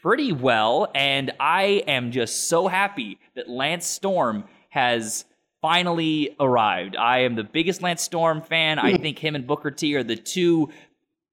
[0.00, 5.24] pretty well, and I am just so happy that Lance Storm has
[5.60, 6.96] finally arrived.
[6.96, 8.78] I am the biggest Lance Storm fan.
[8.78, 10.70] I think him and Booker T are the two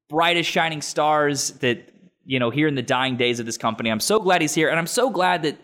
[0.09, 1.91] brightest shining stars that
[2.25, 3.91] you know here in the dying days of this company.
[3.91, 5.57] I'm so glad he's here, and I'm so glad that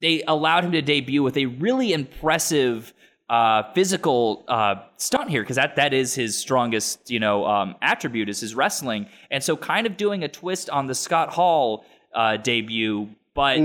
[0.00, 2.92] they allowed him to debut with a really impressive
[3.30, 8.28] uh, physical uh, stunt here because that that is his strongest you know um, attribute
[8.28, 12.36] is his wrestling, and so kind of doing a twist on the Scott Hall uh,
[12.36, 13.58] debut, but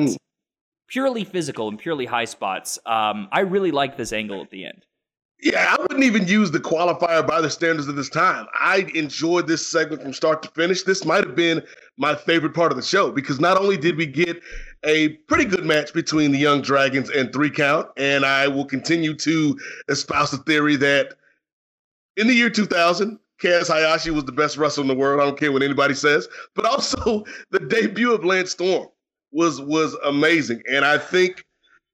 [0.88, 2.80] purely physical and purely high spots.
[2.86, 4.86] Um, I really like this angle at the end.
[5.40, 8.48] Yeah, I wouldn't even use the qualifier by the standards of this time.
[8.60, 10.82] I enjoyed this segment from start to finish.
[10.82, 11.62] This might have been
[11.98, 14.42] my favorite part of the show because not only did we get
[14.84, 19.14] a pretty good match between the Young Dragons and Three Count, and I will continue
[19.14, 21.14] to espouse the theory that
[22.16, 25.22] in the year 2000, Kaz Hayashi was the best wrestler in the world.
[25.22, 28.88] I don't care what anybody says, but also the debut of Lance Storm
[29.32, 31.44] was was amazing, and I think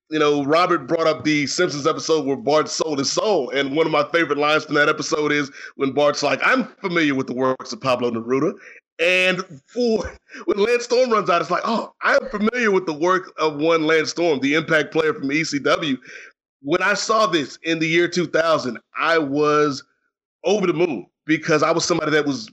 [0.10, 3.50] you know, Robert brought up the Simpsons episode where Bart sold his soul.
[3.50, 7.16] And one of my favorite lines from that episode is when Bart's like, I'm familiar
[7.16, 8.54] with the works of Pablo Neruda.
[9.00, 13.34] And for when Lance Storm runs out, it's like, oh, I'm familiar with the work
[13.40, 15.98] of one Lance Storm, the impact player from ECW.
[16.62, 19.84] When I saw this in the year 2000, I was
[20.44, 22.50] over the moon because I was somebody that was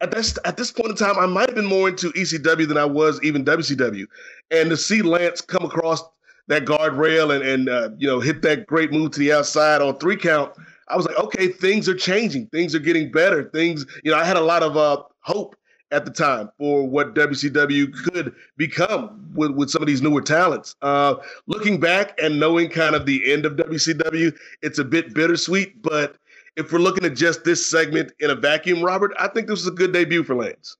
[0.00, 2.76] at this at this point in time, I might have been more into ECW than
[2.76, 4.06] I was even WCW.
[4.50, 6.02] And to see Lance come across
[6.48, 9.96] that guardrail and and uh, you know hit that great move to the outside on
[9.98, 10.52] three count,
[10.88, 13.44] I was like, okay, things are changing, things are getting better.
[13.44, 15.56] Things, you know, I had a lot of uh, hope
[15.92, 20.74] at the time for what WCW could become with, with some of these newer talents.
[20.82, 25.80] Uh, looking back and knowing kind of the end of WCW, it's a bit bittersweet.
[25.82, 26.16] But
[26.56, 29.68] if we're looking at just this segment in a vacuum, Robert, I think this was
[29.68, 30.76] a good debut for Lance.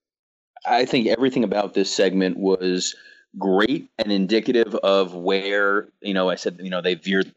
[0.66, 2.94] I think everything about this segment was
[3.38, 7.32] great and indicative of where you know I said you know they veered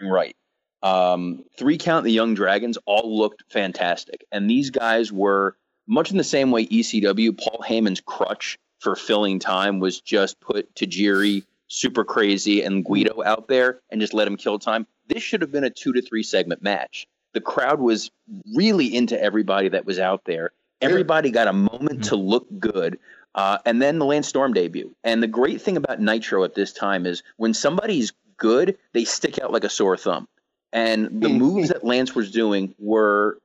[0.00, 0.34] right.
[0.82, 6.16] Um, three count the young dragons all looked fantastic, and these guys were much in
[6.16, 7.38] the same way ECW.
[7.38, 13.46] Paul Heyman's crutch for filling time was just put Tajiri, Super Crazy, and Guido out
[13.46, 14.86] there and just let him kill time.
[15.06, 17.06] This should have been a two to three segment match.
[17.32, 18.10] The crowd was
[18.54, 20.50] really into everybody that was out there.
[20.80, 22.98] Everybody got a moment to look good.
[23.34, 24.94] Uh, and then the Lance Storm debut.
[25.04, 29.38] And the great thing about Nitro at this time is when somebody's good, they stick
[29.38, 30.26] out like a sore thumb.
[30.72, 33.38] And the moves that Lance was doing were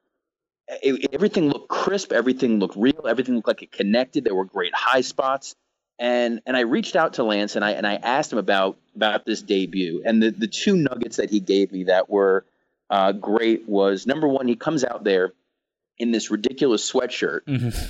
[0.68, 4.24] it, everything looked crisp, everything looked real, everything looked like it connected.
[4.24, 5.56] There were great high spots.
[5.98, 9.26] And and I reached out to Lance and I and I asked him about about
[9.26, 10.02] this debut.
[10.06, 12.46] And the, the two nuggets that he gave me that were
[12.90, 15.34] uh, great was number one, he comes out there
[15.98, 17.42] in this ridiculous sweatshirt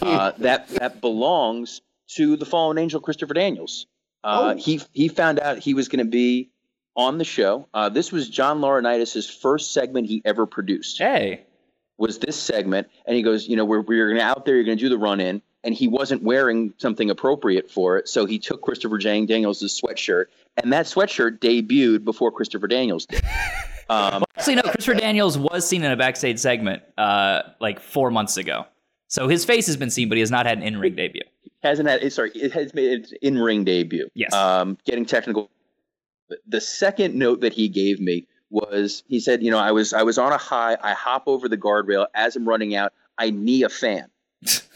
[0.01, 1.81] uh, that that belongs
[2.15, 3.88] to the fallen angel Christopher Daniels.
[4.23, 4.58] Uh, Oh.
[4.58, 6.49] He he found out he was going to be
[6.95, 7.67] on the show.
[7.73, 10.97] Uh, this was John Laurinaitis' first segment he ever produced.
[10.97, 11.43] Hey,
[11.97, 14.75] was this segment, and he goes, you know, we're we're gonna out there, you're gonna
[14.75, 18.62] do the run in, and he wasn't wearing something appropriate for it, so he took
[18.62, 23.21] Christopher Jang Daniels' sweatshirt, and that sweatshirt debuted before Christopher Daniels did.
[23.88, 24.62] Um, Actually, no.
[24.63, 28.65] Christopher Daniels was seen in a backstage segment uh, like four months ago,
[29.10, 31.21] so his face has been seen, but he has not had an in-ring debut.
[31.62, 34.34] hasn't had sorry it has made its in-ring debut Yes.
[34.34, 35.51] um getting technical
[36.30, 39.93] The- the second note that he gave me was he said you know i was
[39.93, 43.30] i was on a high i hop over the guardrail as i'm running out i
[43.30, 44.08] knee a fan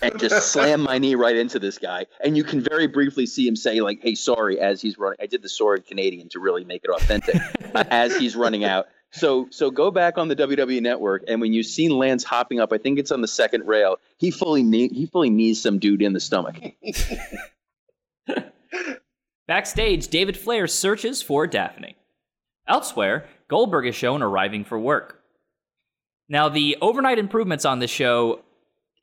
[0.01, 3.47] and just slam my knee right into this guy and you can very briefly see
[3.47, 6.63] him say like hey sorry as he's running i did the sorry canadian to really
[6.63, 7.35] make it authentic
[7.75, 11.51] uh, as he's running out so so go back on the WWE network and when
[11.51, 14.89] you see Lance hopping up, I think it's on the second rail, he fully knee,
[14.89, 16.57] he fully knees some dude in the stomach.
[19.47, 21.95] Backstage, David Flair searches for Daphne.
[22.67, 25.23] Elsewhere, Goldberg is shown arriving for work.
[26.31, 28.43] Now, the overnight improvements on this show,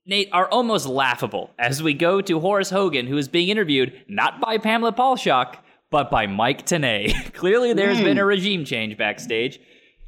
[0.07, 4.41] Nate, are almost laughable as we go to Horace Hogan, who is being interviewed not
[4.41, 5.57] by Pamela Paulshock,
[5.91, 7.33] but by Mike Tenay.
[7.35, 9.61] Clearly, there's been a regime change backstage.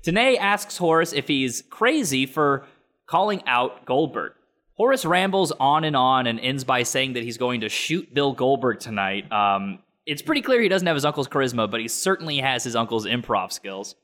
[0.04, 2.64] Tenay asks Horace if he's crazy for
[3.06, 4.32] calling out Goldberg.
[4.74, 8.32] Horace rambles on and on and ends by saying that he's going to shoot Bill
[8.32, 9.30] Goldberg tonight.
[9.32, 12.76] Um, it's pretty clear he doesn't have his uncle's charisma, but he certainly has his
[12.76, 13.96] uncle's improv skills.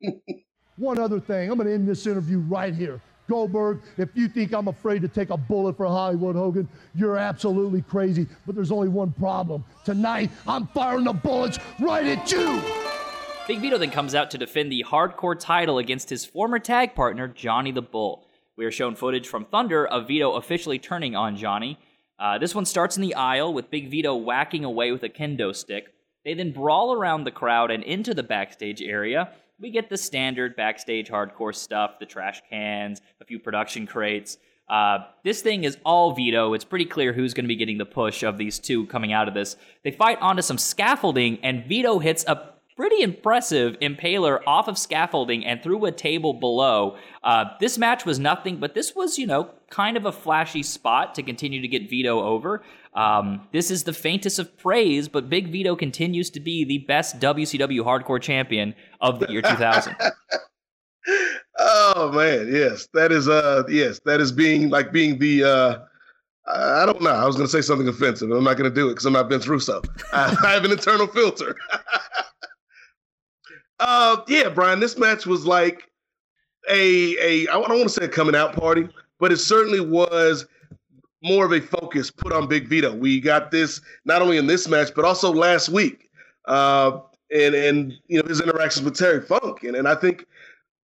[0.76, 3.02] One other thing, I'm going to end this interview right here.
[3.32, 7.80] Goldberg, if you think I'm afraid to take a bullet for Hollywood Hogan, you're absolutely
[7.80, 8.26] crazy.
[8.44, 9.64] But there's only one problem.
[9.86, 12.60] Tonight, I'm firing the bullets right at you.
[13.48, 17.26] Big Vito then comes out to defend the hardcore title against his former tag partner,
[17.26, 18.26] Johnny the Bull.
[18.58, 21.78] We are shown footage from Thunder of Vito officially turning on Johnny.
[22.18, 25.56] Uh, this one starts in the aisle with Big Vito whacking away with a kendo
[25.56, 25.86] stick.
[26.22, 29.30] They then brawl around the crowd and into the backstage area.
[29.62, 34.36] We get the standard backstage hardcore stuff the trash cans, a few production crates.
[34.68, 36.52] Uh, this thing is all Vito.
[36.52, 39.28] It's pretty clear who's going to be getting the push of these two coming out
[39.28, 39.54] of this.
[39.84, 45.46] They fight onto some scaffolding, and Vito hits a pretty impressive impaler off of scaffolding
[45.46, 46.96] and through a table below.
[47.22, 51.14] Uh, this match was nothing, but this was, you know, kind of a flashy spot
[51.14, 52.64] to continue to get Vito over.
[52.94, 57.20] Um, this is the faintest of praise, but Big Vito continues to be the best
[57.20, 59.94] WCW hardcore champion of the year 2000.
[61.58, 65.78] Oh man, yes, that is uh yes, that is being like being the uh
[66.46, 67.10] I don't know.
[67.10, 68.30] I was going to say something offensive.
[68.30, 69.82] I'm not going to do it because I'm not Vince Russo.
[70.12, 71.56] I have an internal filter.
[73.82, 74.80] uh, yeah, Brian.
[74.80, 75.90] This match was like
[76.70, 80.46] a a I don't want to say a coming out party, but it certainly was
[81.22, 82.94] more of a focus put on Big Vito.
[82.94, 86.08] We got this not only in this match, but also last week,
[86.46, 87.00] uh,
[87.34, 90.26] and and you know his interactions with Terry Funk, and and I think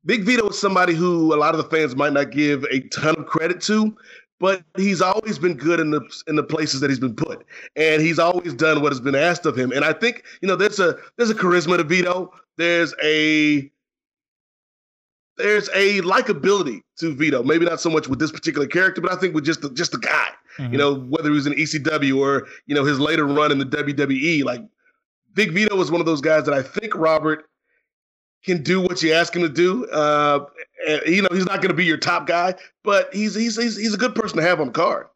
[0.06, 3.16] Big Vito is somebody who a lot of the fans might not give a ton
[3.18, 3.96] of credit to,
[4.40, 7.46] but he's always been good in the in the places that he's been put,
[7.76, 9.72] and he's always done what has been asked of him.
[9.72, 12.32] And I think you know there's a there's a charisma to Vito.
[12.58, 13.70] There's a
[15.38, 17.44] there's a likability to Vito.
[17.44, 19.92] Maybe not so much with this particular character, but I think with just the, just
[19.92, 20.30] the guy.
[20.58, 20.72] Mm-hmm.
[20.72, 23.66] You know, whether he was in ECW or you know his later run in the
[23.66, 24.62] WWE, like
[25.34, 27.50] Big Vito was one of those guys that I think Robert
[28.46, 29.86] can do what you ask him to do.
[29.88, 30.46] Uh,
[31.06, 33.94] you know, he's not going to be your top guy, but he's, he's he's he's
[33.94, 35.08] a good person to have on the card.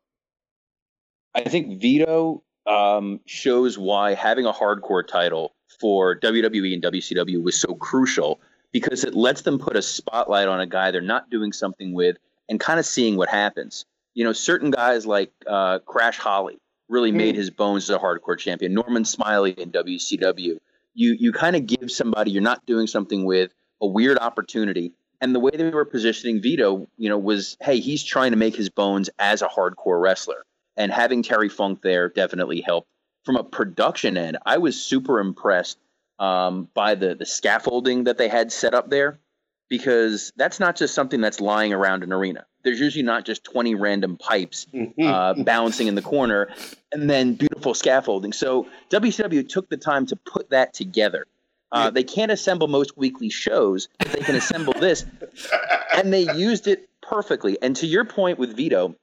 [1.35, 7.59] I think Vito um, shows why having a hardcore title for WWE and WCW was
[7.59, 11.51] so crucial because it lets them put a spotlight on a guy they're not doing
[11.51, 12.17] something with
[12.49, 13.85] and kind of seeing what happens.
[14.13, 18.37] You know, certain guys like uh, Crash Holly really made his bones as a hardcore
[18.37, 18.73] champion.
[18.73, 20.57] Norman Smiley in WCW.
[20.93, 24.93] You you kind of give somebody you're not doing something with a weird opportunity.
[25.21, 28.55] And the way they were positioning Vito, you know, was hey, he's trying to make
[28.55, 30.45] his bones as a hardcore wrestler.
[30.77, 32.87] And having Terry Funk there definitely helped.
[33.25, 35.77] From a production end, I was super impressed
[36.19, 39.19] um, by the the scaffolding that they had set up there,
[39.69, 42.45] because that's not just something that's lying around an arena.
[42.63, 44.67] There's usually not just 20 random pipes
[45.03, 46.49] uh, bouncing in the corner,
[46.91, 48.33] and then beautiful scaffolding.
[48.33, 51.25] So WCW took the time to put that together.
[51.71, 55.05] Uh, they can't assemble most weekly shows, but they can assemble this,
[55.95, 57.57] and they used it perfectly.
[57.61, 58.95] And to your point with Vito,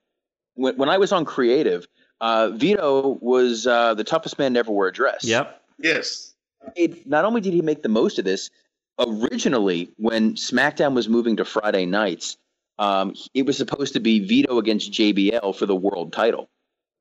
[0.54, 1.86] when, when I was on creative,
[2.20, 5.24] uh, Vito was uh, the toughest man to ever wear a dress.
[5.24, 5.62] Yep.
[5.78, 6.34] Yes.
[6.74, 8.50] It, not only did he make the most of this,
[8.98, 12.36] originally when SmackDown was moving to Friday nights,
[12.78, 16.48] um, it was supposed to be Vito against JBL for the world title.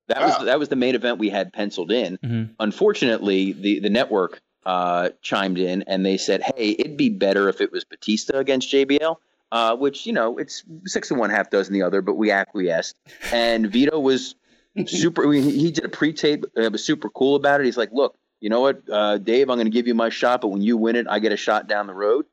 [0.07, 0.27] That Wow.
[0.27, 2.17] was that was the main event we had penciled in.
[2.17, 2.49] Mhm.
[2.59, 7.61] Unfortunately, the the network uh, chimed in and they said, "Hey, it'd be better if
[7.61, 9.17] it was Batista against JBL."
[9.51, 12.95] uh, which you know it's six and one, half dozen the other, but we acquiesced.
[13.31, 14.35] And Vito was
[14.87, 15.31] super.
[15.31, 16.45] He, he did a pre-tape.
[16.57, 17.65] Uh, was super cool about it.
[17.65, 19.49] He's like, "Look, you know what, uh, Dave?
[19.49, 21.37] I'm going to give you my shot, but when you win it, I get a
[21.37, 22.25] shot down the road."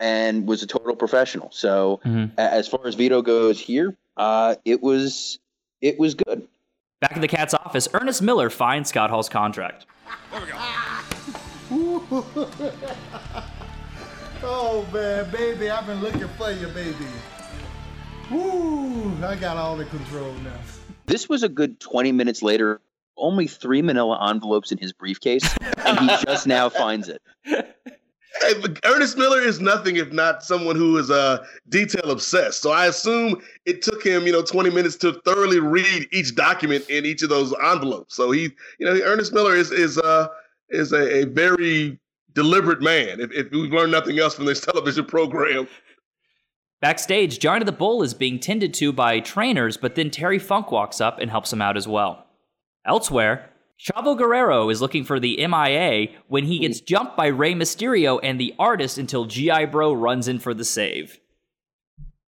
[0.00, 1.50] And was a total professional.
[1.52, 2.30] So Mhm.
[2.36, 5.38] as far as Vito goes here, uh, it was
[5.80, 6.46] it was good.
[7.00, 9.86] Back in the cat's office, Ernest Miller finds Scott Hall's contract.
[14.46, 17.06] Oh man, baby, I've been looking for you, baby.
[18.30, 19.10] Woo!
[19.24, 20.58] I got all the control now.
[21.06, 22.80] This was a good 20 minutes later.
[23.16, 27.22] Only three manila envelopes in his briefcase, and he just now finds it.
[28.84, 32.62] Ernest Miller is nothing if not someone who is uh, detail obsessed.
[32.62, 36.88] So I assume it took him, you know, 20 minutes to thoroughly read each document
[36.90, 38.14] in each of those envelopes.
[38.14, 40.28] So he, you know, Ernest Miller is is uh,
[40.70, 41.98] is a, a very
[42.32, 43.20] deliberate man.
[43.20, 45.68] If, if we've learned nothing else from this television program,
[46.80, 51.00] Backstage, Johnny the Bull is being tended to by trainers, but then Terry Funk walks
[51.00, 52.26] up and helps him out as well.
[52.84, 53.48] Elsewhere,
[53.84, 58.40] Chavo Guerrero is looking for the MIA when he gets jumped by Rey Mysterio and
[58.40, 59.66] the artist until G.I.
[59.66, 61.20] Bro runs in for the save.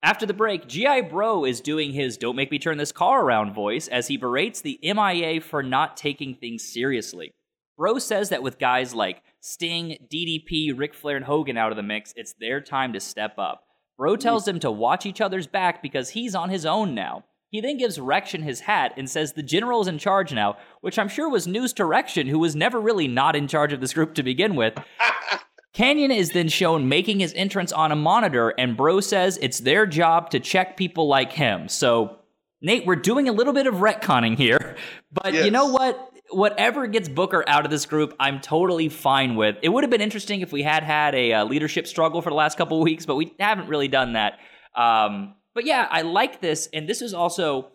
[0.03, 1.01] After the break, G.I.
[1.01, 4.59] Bro is doing his Don't Make Me Turn This Car Around voice as he berates
[4.59, 7.31] the MIA for not taking things seriously.
[7.77, 11.83] Bro says that with guys like Sting, DDP, Ric Flair, and Hogan out of the
[11.83, 13.63] mix, it's their time to step up.
[13.97, 17.23] Bro tells them to watch each other's back because he's on his own now.
[17.55, 20.99] He then gives Rection his hat and says the general is in charge now, which
[20.99, 23.93] I'm sure was news to Rection, who was never really not in charge of this
[23.93, 24.77] group to begin with.
[25.73, 29.85] Kanyon is then shown making his entrance on a monitor, and Bro says it's their
[29.85, 31.69] job to check people like him.
[31.69, 32.17] So,
[32.59, 34.75] Nate, we're doing a little bit of retconning here,
[35.13, 36.11] but you know what?
[36.31, 39.55] Whatever gets Booker out of this group, I'm totally fine with.
[39.61, 42.35] It would have been interesting if we had had a uh, leadership struggle for the
[42.35, 44.39] last couple weeks, but we haven't really done that.
[44.75, 47.69] Um, but yeah, I like this, and this is also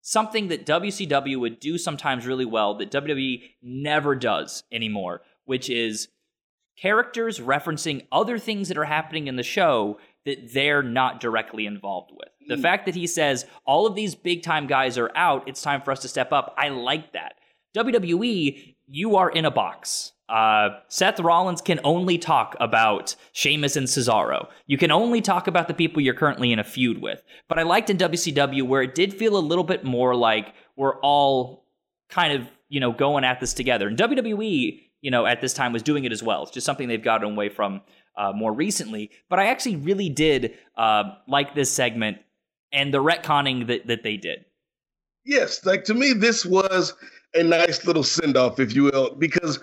[0.00, 6.08] something that WCW would do sometimes really well that WWE never does anymore, which is
[6.78, 12.10] characters referencing other things that are happening in the show that they're not directly involved
[12.12, 12.28] with.
[12.48, 12.62] The hmm.
[12.62, 15.92] fact that he says all of these big time guys are out, it's time for
[15.92, 16.54] us to step up.
[16.56, 17.34] I like that.
[17.76, 20.12] WWE, you are in a box.
[20.28, 24.48] Uh, Seth Rollins can only talk about Sheamus and Cesaro.
[24.66, 27.22] You can only talk about the people you're currently in a feud with.
[27.48, 30.98] But I liked in WCW where it did feel a little bit more like we're
[31.00, 31.66] all
[32.08, 33.86] kind of, you know, going at this together.
[33.86, 36.42] And WWE, you know, at this time was doing it as well.
[36.42, 37.82] It's just something they've gotten away from
[38.16, 39.10] uh, more recently.
[39.28, 42.18] But I actually really did uh, like this segment
[42.72, 44.44] and the retconning that, that they did.
[45.24, 46.94] yes, like to me, this was
[47.34, 49.60] a nice little send off, if you will, because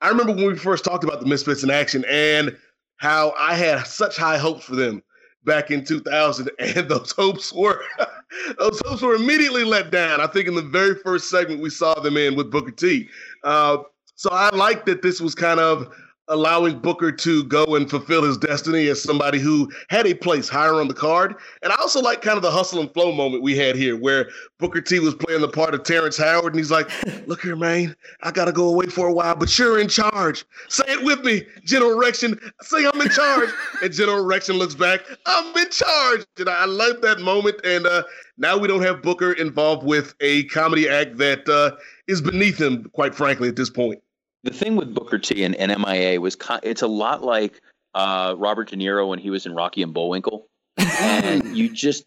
[0.00, 2.56] I remember when we first talked about the Misfits in action and
[2.96, 5.02] how I had such high hopes for them
[5.44, 7.82] back in 2000, and those hopes were
[8.58, 10.20] those hopes were immediately let down.
[10.20, 13.08] I think in the very first segment we saw them in with Booker T.
[13.44, 13.78] Uh,
[14.14, 15.94] so I like that this was kind of
[16.28, 20.74] allowing Booker to go and fulfill his destiny as somebody who had a place higher
[20.74, 21.36] on the card.
[21.62, 24.28] And I also like kind of the hustle and flow moment we had here where
[24.58, 26.90] Booker T was playing the part of Terrence Howard and he's like,
[27.26, 30.44] look here, man, I got to go away for a while, but you're in charge.
[30.68, 32.40] Say it with me, General Rection.
[32.62, 33.50] Say I'm in charge.
[33.82, 36.26] and General Rection looks back, I'm in charge.
[36.38, 37.60] And I love that moment.
[37.64, 38.02] And uh,
[38.38, 42.84] now we don't have Booker involved with a comedy act that uh, is beneath him,
[42.92, 44.00] quite frankly, at this point.
[44.46, 47.60] The thing with Booker T and, and MIA was it's a lot like
[47.92, 50.46] uh, Robert De Niro when he was in Rocky and Bullwinkle,
[50.78, 52.06] and you just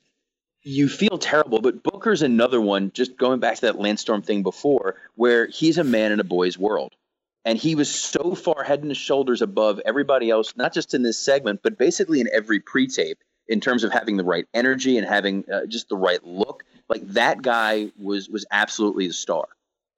[0.63, 1.59] you feel terrible.
[1.59, 2.93] But Booker's another one.
[2.93, 6.23] Just going back to that Lance Storm thing before, where he's a man in a
[6.23, 6.95] boy's world,
[7.43, 11.19] and he was so far head and shoulders above everybody else, not just in this
[11.19, 13.17] segment, but basically in every pre-tape
[13.49, 16.63] in terms of having the right energy and having uh, just the right look.
[16.87, 19.49] Like that guy was was absolutely the star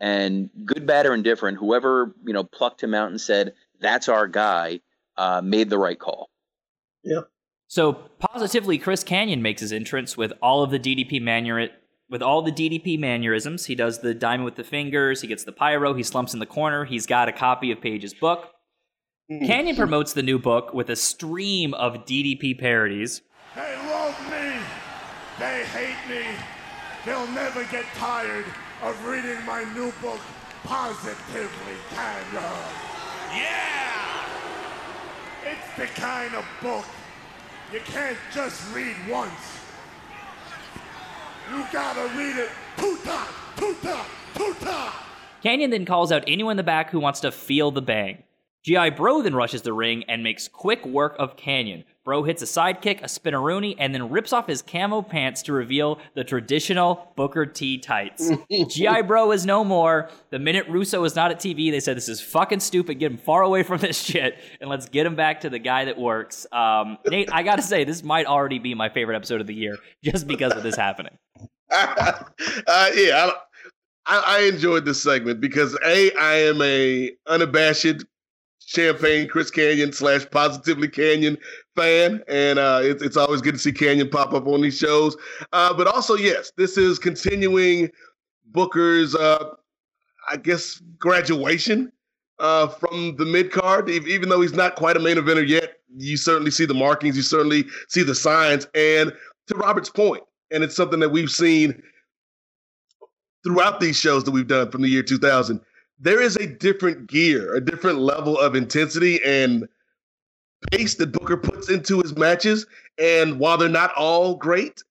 [0.01, 4.27] and good, bad, or indifferent, whoever you know plucked him out and said that's our
[4.27, 4.81] guy,
[5.15, 6.29] uh, made the right call.
[7.03, 7.21] Yeah.
[7.67, 11.69] So positively, Chris Kanyon makes his entrance with all of the DDP manur
[12.09, 13.67] with all the DDP mannerisms.
[13.67, 15.21] He does the diamond with the fingers.
[15.21, 15.93] He gets the pyro.
[15.93, 16.83] He slumps in the corner.
[16.83, 18.49] He's got a copy of Page's book.
[19.29, 23.21] Kanyon promotes the new book with a stream of DDP parodies.
[23.55, 24.59] They love me.
[25.39, 26.25] They hate me.
[27.05, 28.45] They'll never get tired
[28.83, 30.19] of reading my new book,
[30.63, 32.51] Positively Tanya.
[33.33, 34.25] Yeah!
[35.43, 36.85] It's the kind of book
[37.73, 39.31] you can't just read once.
[41.49, 44.95] You gotta read it two times, two times, two times.
[45.43, 48.23] Kanyon then calls out anyone in the back who wants to feel the bang.
[48.63, 48.91] G.I.
[48.91, 51.83] Bro then rushes the ring and makes quick work of Kanyon.
[52.03, 55.99] Bro hits a sidekick, a spinneroonie, and then rips off his camo pants to reveal
[56.15, 58.31] the traditional Booker T tights.
[58.69, 59.03] G.I.
[59.03, 60.09] Bro is no more.
[60.31, 62.99] The minute Russo was not at TV, they said, This is fucking stupid.
[62.99, 65.85] Get him far away from this shit, and let's get him back to the guy
[65.85, 66.47] that works.
[66.51, 69.77] Um, Nate, I gotta say, this might already be my favorite episode of the year
[70.03, 71.17] just because of this happening.
[71.71, 72.23] uh,
[72.95, 73.33] yeah, I,
[74.05, 78.03] I, I enjoyed this segment because a I am a unabashed
[78.71, 81.37] champagne Chris Kanyon slash positively Kanyon
[81.75, 85.15] fan, and uh, it's it's always good to see Kanyon pop up on these shows.
[85.51, 87.89] Uh, but also, yes, this is continuing
[88.45, 89.53] Booker's, uh,
[90.29, 91.91] I guess, graduation
[92.39, 93.89] uh, from the mid card.
[93.89, 97.23] Even though he's not quite a main eventer yet, you certainly see the markings, you
[97.23, 99.13] certainly see the signs, and
[99.47, 101.81] to Robert's point, and it's something that we've seen
[103.43, 105.59] throughout these shows that we've done from the year 2000
[106.01, 109.67] there is a different gear, a different level of intensity and
[110.71, 112.65] pace that Booker puts into his matches.
[112.97, 114.83] And while they're not all great,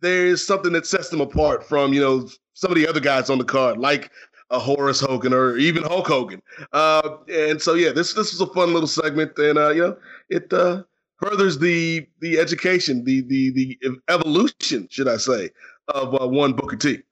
[0.00, 3.38] there's something that sets them apart from, you know, some of the other guys on
[3.38, 4.10] the card, like
[4.50, 6.42] a Horace Hogan or even Hulk Hogan.
[6.72, 9.96] Uh, and so, yeah, this this was a fun little segment, and uh, you know,
[10.30, 10.82] it uh,
[11.20, 13.78] furthers the the education, the the the
[14.08, 15.50] evolution, should I say,
[15.88, 17.02] of uh, one Booker T.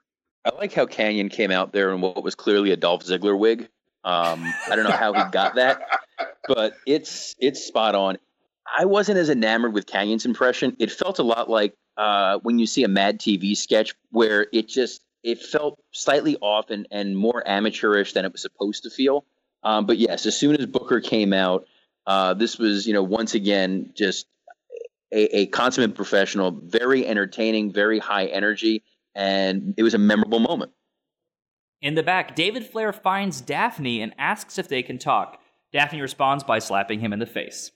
[0.47, 3.69] I like how Kanyon came out there in what was clearly a Dolph Ziggler wig.
[4.05, 5.83] Um, I don't know how he got that,
[6.47, 8.19] but it's it's spot on.
[8.79, 10.77] I wasn't as enamored with Kanyon's impression.
[10.79, 14.69] It felt a lot like uh, when you see a Mad TV sketch where it
[14.69, 19.25] just it felt slightly off and, and more amateurish than it was supposed to feel.
[19.65, 21.67] Um, but yes, as soon as Booker came out,
[22.07, 24.29] uh, this was you know once again just
[25.13, 28.85] a, a consummate professional, very entertaining, very high energy
[29.17, 30.71] and it was a memorable moment.
[31.83, 35.41] In the back, David Flair finds Daphne and asks if they can talk.
[35.73, 37.73] Daphne responds by slapping him in the face.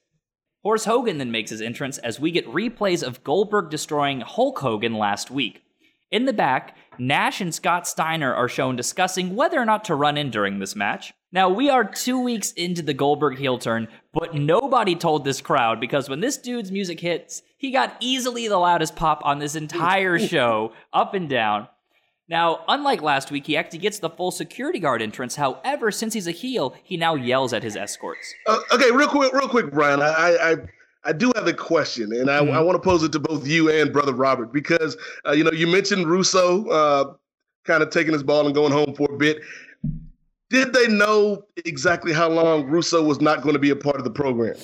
[0.63, 4.95] Horace Hogan then makes his entrance as we get replays of Goldberg destroying Hulk Hogan
[4.95, 5.63] last week.
[6.11, 10.17] In the back, Nash and Scott Steiner are shown discussing whether or not to run
[10.17, 11.15] in during this match.
[11.31, 15.79] Now, we are two weeks into the Goldberg heel turn, but nobody told this crowd
[15.79, 20.19] because when this dude's music hits, he got easily the loudest pop on this entire
[20.19, 21.69] show, up and down.
[22.29, 25.37] Now, unlike last week, he actually gets the full security guard entrance.
[25.37, 28.35] However, since he's a heel, he now yells at his escorts.
[28.47, 30.01] Uh, okay, real quick, real quick, Brian.
[30.01, 30.57] I, I,
[31.05, 32.53] I do have a question, and I, mm-hmm.
[32.53, 34.97] I want to pose it to both you and Brother Robert because
[35.27, 37.15] uh, you know you mentioned Russo uh,
[37.65, 39.41] kind of taking his ball and going home for a bit.
[40.51, 44.05] Did they know exactly how long Russo was not going to be a part of
[44.05, 44.57] the program?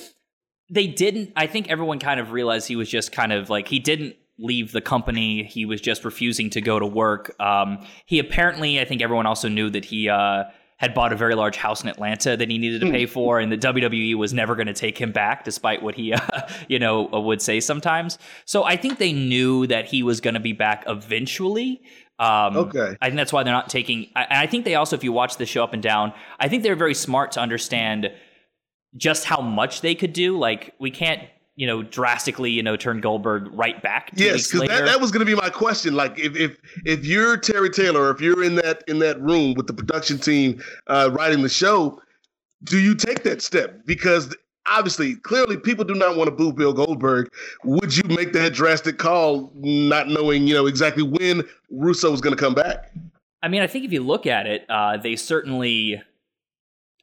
[0.69, 1.31] They didn't.
[1.35, 4.73] I think everyone kind of realized he was just kind of like he didn't leave
[4.73, 5.43] the company.
[5.43, 7.33] He was just refusing to go to work.
[7.39, 10.43] Um, he apparently, I think everyone also knew that he uh,
[10.77, 13.51] had bought a very large house in Atlanta that he needed to pay for, and
[13.51, 17.03] the WWE was never going to take him back, despite what he, uh, you know,
[17.11, 18.19] would say sometimes.
[18.45, 21.81] So I think they knew that he was going to be back eventually.
[22.19, 22.95] Um, okay.
[23.01, 24.09] I think that's why they're not taking.
[24.15, 26.63] I, I think they also, if you watch the show up and down, I think
[26.63, 28.11] they're very smart to understand
[28.95, 30.37] just how much they could do.
[30.37, 31.21] Like we can't,
[31.57, 34.11] you know, drastically, you know, turn Goldberg right back.
[34.15, 35.95] yes, because that, that was going to be my question.
[35.95, 39.67] Like if if if you're Terry Taylor, if you're in that in that room with
[39.67, 41.99] the production team uh, writing the show,
[42.63, 43.81] do you take that step?
[43.85, 44.33] Because
[44.67, 47.27] obviously, clearly, people do not want to boo Bill Goldberg.
[47.63, 52.35] Would you make that drastic call, not knowing, you know, exactly when Russo was going
[52.35, 52.91] to come back?
[53.41, 56.01] I mean, I think if you look at it, uh, they certainly.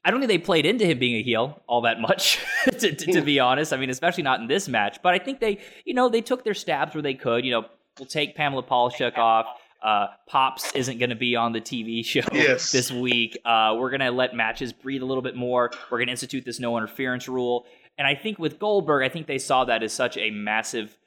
[0.04, 3.12] I don't think they played into him being a heel all that much, to, to,
[3.12, 3.72] to, be honest.
[3.72, 5.00] I mean, especially not in this match.
[5.02, 7.44] But I think they, you know, they took their stabs where they could.
[7.44, 7.64] You know,
[7.98, 9.46] we'll take Pamela Paulshook off.
[9.82, 12.70] Uh, Pops isn't going to be on the TV show yes.
[12.70, 13.38] this week.
[13.44, 15.70] Uh, we're going to let matches breathe a little bit more.
[15.90, 17.66] We're going to institute this no interference rule.
[17.96, 20.98] And I think with Goldberg, I think they saw that as such a massive.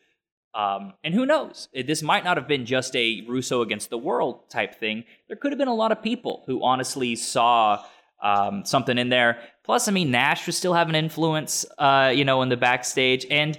[0.54, 1.68] Um, and who knows?
[1.74, 5.04] This might not have been just a Russo against the world type thing.
[5.28, 7.84] There could have been a lot of people who honestly saw
[8.22, 9.40] um, something in there.
[9.64, 13.26] Plus, I mean, Nash was still having influence, uh, you know, in the backstage.
[13.30, 13.58] And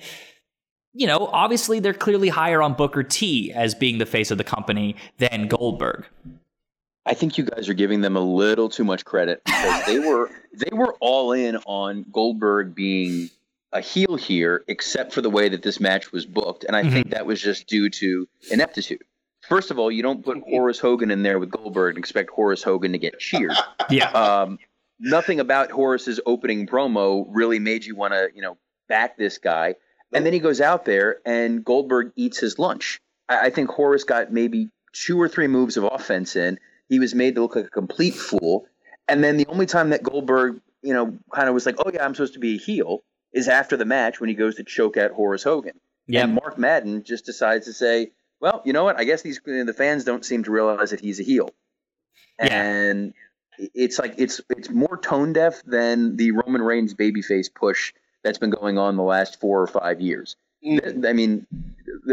[0.98, 4.44] you know, obviously they're clearly higher on Booker T as being the face of the
[4.44, 6.06] company than Goldberg.
[7.06, 10.30] I think you guys are giving them a little too much credit because they were
[10.52, 13.30] they were all in on Goldberg being
[13.72, 16.92] a heel here, except for the way that this match was booked, and I mm-hmm.
[16.92, 19.04] think that was just due to ineptitude.
[19.48, 22.62] First of all, you don't put Horace Hogan in there with Goldberg and expect Horace
[22.62, 23.56] Hogan to get cheered.
[23.90, 24.10] yeah.
[24.10, 24.58] Um,
[25.00, 29.76] nothing about Horace's opening promo really made you want to, you know, back this guy.
[30.12, 33.00] And then he goes out there and Goldberg eats his lunch.
[33.28, 36.58] I, I think Horace got maybe two or three moves of offense in.
[36.88, 38.66] He was made to look like a complete fool.
[39.06, 42.04] And then the only time that Goldberg you know, kind of was like, oh yeah,
[42.04, 44.96] I'm supposed to be a heel, is after the match when he goes to choke
[44.96, 45.78] out Horace Hogan.
[46.06, 46.24] Yeah.
[46.24, 48.98] And Mark Madden just decides to say, well, you know what?
[48.98, 51.50] I guess these the fans don't seem to realize that he's a heel.
[52.38, 52.62] Yeah.
[52.62, 53.14] And
[53.58, 58.50] it's like it's it's more tone deaf than the Roman Reigns babyface push that's been
[58.50, 60.36] going on the last four or five years.
[60.64, 61.06] Mm.
[61.06, 61.46] I mean,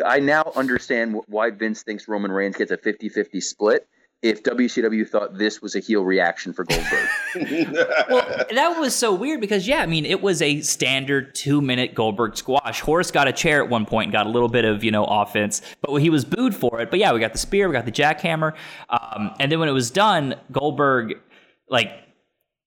[0.06, 3.88] I now understand why Vince thinks Roman Reigns gets a 50-50 split
[4.26, 7.08] if WCW thought this was a heel reaction for Goldberg.
[8.10, 12.36] well, that was so weird because yeah, I mean, it was a standard two-minute Goldberg
[12.36, 12.82] squash.
[12.82, 15.06] Horace got a chair at one point and got a little bit of you know
[15.06, 16.90] offense, but he was booed for it.
[16.90, 18.56] But yeah, we got the spear, we got the jackhammer,
[18.90, 21.20] um, and then when it was done, Goldberg
[21.70, 21.92] like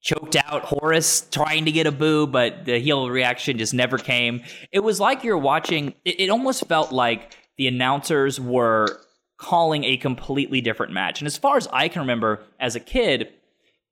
[0.01, 4.43] choked out Horace trying to get a boo, but the heel reaction just never came.
[4.71, 5.95] It was like you're watching.
[6.05, 9.01] It, it almost felt like the announcers were
[9.39, 11.21] calling a completely different match.
[11.21, 13.29] And as far as I can remember, as a kid,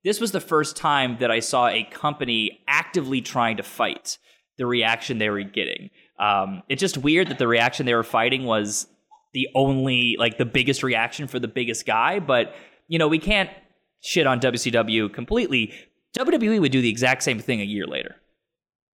[0.03, 4.17] this was the first time that I saw a company actively trying to fight
[4.57, 5.89] the reaction they were getting.
[6.19, 8.87] Um, it's just weird that the reaction they were fighting was
[9.33, 12.19] the only, like, the biggest reaction for the biggest guy.
[12.19, 12.55] But,
[12.87, 13.49] you know, we can't
[14.01, 15.73] shit on WCW completely.
[16.17, 18.15] WWE would do the exact same thing a year later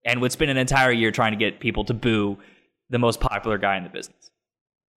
[0.04, 2.38] and would spend an entire year trying to get people to boo
[2.90, 4.30] the most popular guy in the business.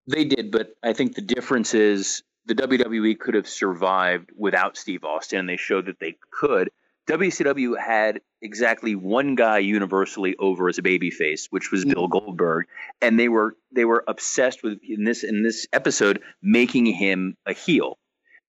[0.08, 5.04] They did, but I think the difference is the WWE could have survived without Steve
[5.04, 6.70] Austin, and they showed that they could.
[7.08, 12.68] WCW had exactly one guy universally over as a babyface, which was Bill Goldberg,
[13.02, 17.54] and they were they were obsessed with in this in this episode making him a
[17.54, 17.98] heel.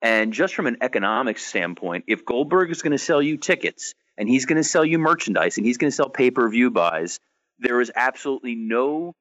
[0.02, 4.28] And just from an economic standpoint, if Goldberg is going to sell you tickets and
[4.28, 7.18] he's going to sell you merchandise and he's going to sell pay per view buys,
[7.58, 9.14] there is absolutely no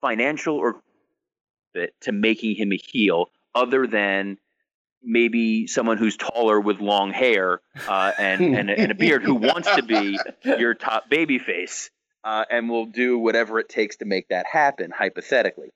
[0.00, 0.80] financial or
[1.78, 4.38] bit to making him a heel other than
[5.02, 9.34] maybe someone who's taller with long hair uh, and, and, a, and a beard who
[9.34, 11.90] wants to be your top baby face
[12.24, 15.70] uh, and will do whatever it takes to make that happen, hypothetically.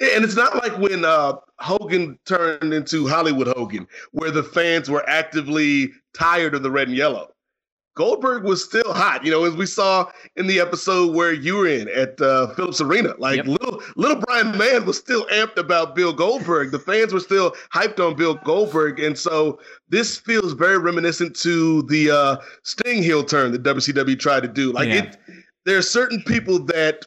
[0.00, 5.06] And it's not like when uh, Hogan turned into Hollywood Hogan, where the fans were
[5.08, 7.32] actively tired of the red and yellow.
[7.96, 11.66] Goldberg was still hot, you know, as we saw in the episode where you were
[11.66, 13.14] in at uh, Phillips Arena.
[13.18, 13.46] Like Yep.
[13.48, 16.70] little little Brian Mann was still amped about Bill Goldberg.
[16.70, 21.82] The fans were still hyped on Bill Goldberg, and so this feels very reminiscent to
[21.82, 24.72] the uh, Sting heel turn that WCW tried to do.
[24.72, 25.02] Like Yeah.
[25.04, 25.16] it,
[25.66, 27.04] there are certain people that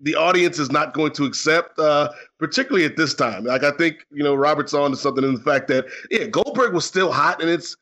[0.00, 3.44] the audience is not going to accept, uh, particularly at this time.
[3.44, 6.74] Like I think you know Robert's on to something in the fact that yeah, Goldberg
[6.74, 7.74] was still hot, and it's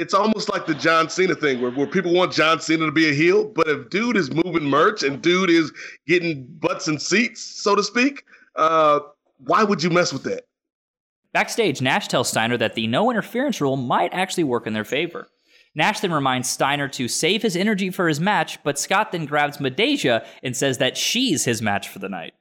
[0.00, 3.10] it's almost like the John Cena thing where, where people want John Cena to be
[3.10, 5.70] a heel, but if dude is moving merch and dude is
[6.06, 8.24] getting butts and seats, so to speak,
[8.56, 9.00] uh,
[9.36, 10.44] why would you mess with that?
[11.34, 15.28] Backstage, Nash tells Steiner that the no interference rule might actually work in their favor.
[15.74, 19.58] Nash then reminds Steiner to save his energy for his match, but Scott then grabs
[19.58, 22.32] Midajah and says that she's his match for the night.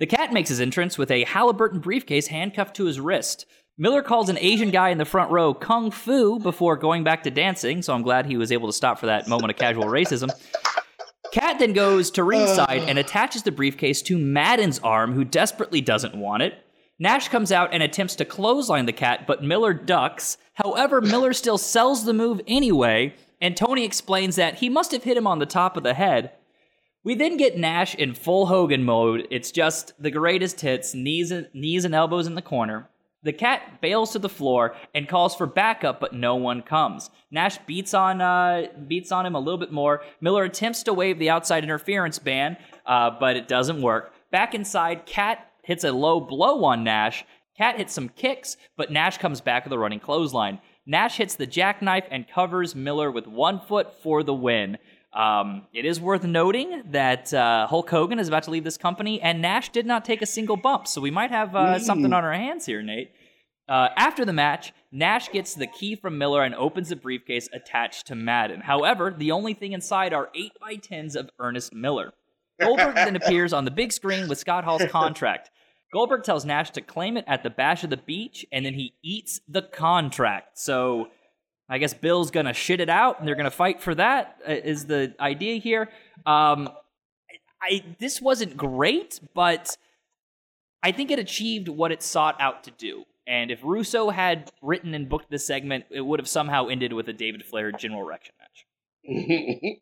[0.00, 3.46] The cat makes his entrance with a Halliburton briefcase handcuffed to his wrist.
[3.78, 7.30] Miller calls an Asian guy in the front row Kung Fu before going back to
[7.30, 10.30] dancing, so I'm glad he was able to stop for that moment of casual racism.
[11.32, 16.14] Cat then goes to ringside and attaches the briefcase to Madden's arm, who desperately doesn't
[16.14, 16.54] want it.
[16.98, 20.36] Nash comes out and attempts to clothesline the cat, but Miller ducks.
[20.54, 25.16] However, Miller still sells the move anyway, and Tony explains that he must have hit
[25.16, 26.32] him on the top of the head.
[27.02, 29.26] We then get Nash in full Hogan mode.
[29.30, 32.90] It's just the greatest hits, knees and, knees and elbows in the corner.
[33.22, 37.10] The cat bails to the floor and calls for backup, but no one comes.
[37.30, 40.02] Nash beats on uh, beats on him a little bit more.
[40.22, 42.56] Miller attempts to wave the outside interference ban,
[42.86, 44.14] uh, but it doesn't work.
[44.30, 47.26] Back inside, Cat hits a low blow on Nash.
[47.58, 50.58] Cat hits some kicks, but Nash comes back with a running clothesline.
[50.86, 54.78] Nash hits the jackknife and covers Miller with one foot for the win.
[55.12, 59.20] Um, it is worth noting that uh, Hulk Hogan is about to leave this company,
[59.20, 62.24] and Nash did not take a single bump, so we might have uh, something on
[62.24, 63.10] our hands here, Nate.
[63.68, 68.06] Uh, after the match, Nash gets the key from Miller and opens the briefcase attached
[68.08, 68.60] to Madden.
[68.60, 72.12] However, the only thing inside are 8x10s of Ernest Miller.
[72.60, 75.50] Goldberg then appears on the big screen with Scott Hall's contract.
[75.92, 78.94] Goldberg tells Nash to claim it at the Bash of the Beach, and then he
[79.02, 80.58] eats the contract.
[80.58, 81.08] So
[81.70, 84.38] I guess Bill's gonna shit it out, and they're gonna fight for that.
[84.44, 85.88] uh, the idea here?
[86.26, 86.68] Um,
[87.62, 89.76] I this wasn't great, but
[90.82, 93.04] I think it achieved what it sought out to do.
[93.26, 97.08] And if Russo had written and booked this segment, it would have somehow ended with
[97.08, 98.66] a David Flair general erection match.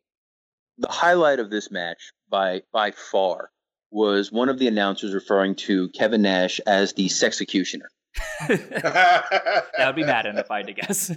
[0.78, 3.50] the highlight of this match by by far
[3.90, 7.86] was one of the announcers referring to Kevin Nash as the sexecutioner.
[8.48, 11.12] That would be Madden if I had to guess.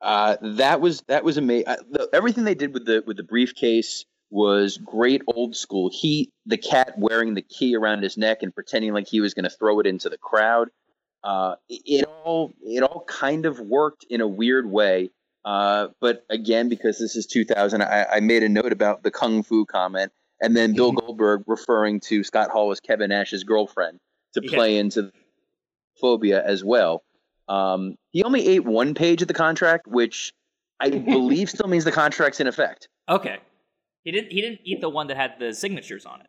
[0.00, 1.74] Uh, that was that was amazing.
[1.90, 5.90] The, everything they did with the with the briefcase was great old school.
[5.92, 9.44] He the cat wearing the key around his neck and pretending like he was going
[9.44, 10.68] to throw it into the crowd.
[11.24, 15.10] Uh, it, it all it all kind of worked in a weird way.
[15.44, 19.44] Uh, but again, because this is 2000, I, I made a note about the kung
[19.44, 24.00] fu comment, and then Bill Goldberg referring to Scott Hall as Kevin Nash's girlfriend
[24.34, 24.56] to Yeah.
[24.56, 25.12] play into
[26.00, 27.04] phobia as well.
[27.48, 30.32] Um, he only ate one page of the contract, which
[30.80, 32.88] I believe still means the contract's in effect.
[33.08, 33.38] Okay.
[34.04, 34.30] He didn't.
[34.30, 36.26] He didn't eat the one that had the signatures on it.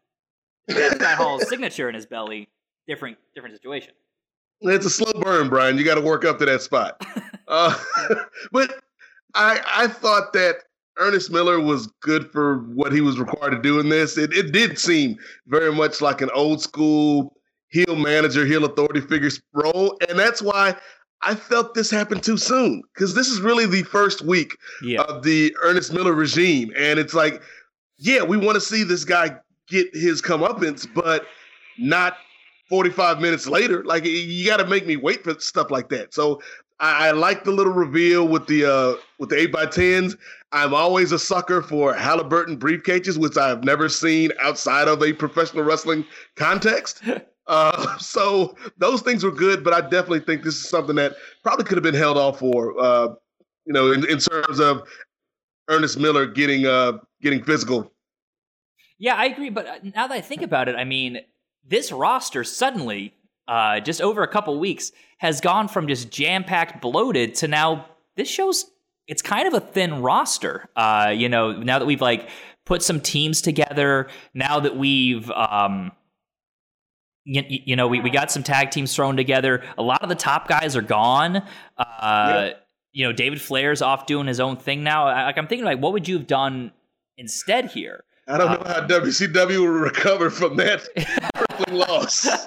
[0.73, 2.49] He had Scott Hall's signature in his belly.
[2.87, 3.17] Different.
[3.35, 3.93] Different situation.
[4.61, 5.77] It's a slow burn, Brian.
[5.77, 7.05] You got to work up to that spot.
[7.47, 7.77] uh,
[8.51, 8.83] but
[9.35, 10.55] I I thought that
[10.97, 14.17] Ernest Miller was good for what he was required to do in this.
[14.17, 17.37] It it did seem very much like an old school
[17.69, 20.75] heel manager, heel authority figure role, and that's why
[21.21, 25.01] I felt this happened too soon because this is really the first week Yeah.
[25.01, 27.41] of the Ernest Miller regime, and it's like,
[27.97, 29.35] yeah, we want to see this guy
[29.67, 31.25] get his comeuppance, but
[31.79, 32.17] not
[32.69, 33.83] 45 minutes later.
[33.83, 36.13] Like you got to make me wait for stuff like that.
[36.13, 36.41] So
[36.79, 40.15] I, I like the little reveal with the uh, with the eight by tens.
[40.51, 45.63] I'm always a sucker for Halliburton briefcases, which I've never seen outside of a professional
[45.63, 46.05] wrestling
[46.35, 47.01] context.
[47.47, 51.65] Uh, so those things were good, but I definitely think this is something that probably
[51.65, 52.79] could have been held off for.
[52.79, 53.09] Uh,
[53.65, 54.87] you know, in, in terms of
[55.69, 57.91] Ernest Miller getting uh, getting physical.
[58.99, 59.49] Yeah, I agree.
[59.49, 61.19] But uh, now that I think about it, I mean,
[61.67, 63.13] this roster suddenly,
[63.47, 67.85] uh, just over a couple weeks, has gone from just jam packed, bloated to now
[68.15, 68.65] this shows
[69.07, 70.69] it's kind of a thin roster.
[70.75, 72.29] Uh, you know, now that we've like
[72.65, 75.91] put some teams together, now that we've um,
[77.27, 79.63] you, you know, we, we got some tag teams thrown together.
[79.77, 81.43] A lot of the top guys are gone.
[81.77, 82.51] Uh,
[82.93, 85.07] You know, David Flair's off doing his own thing now.
[85.07, 86.71] I- Like I'm thinking, like, what would you have done
[87.17, 88.03] instead here?
[88.27, 90.87] I don't know how WCW will recover from that
[91.35, 92.27] crippling loss.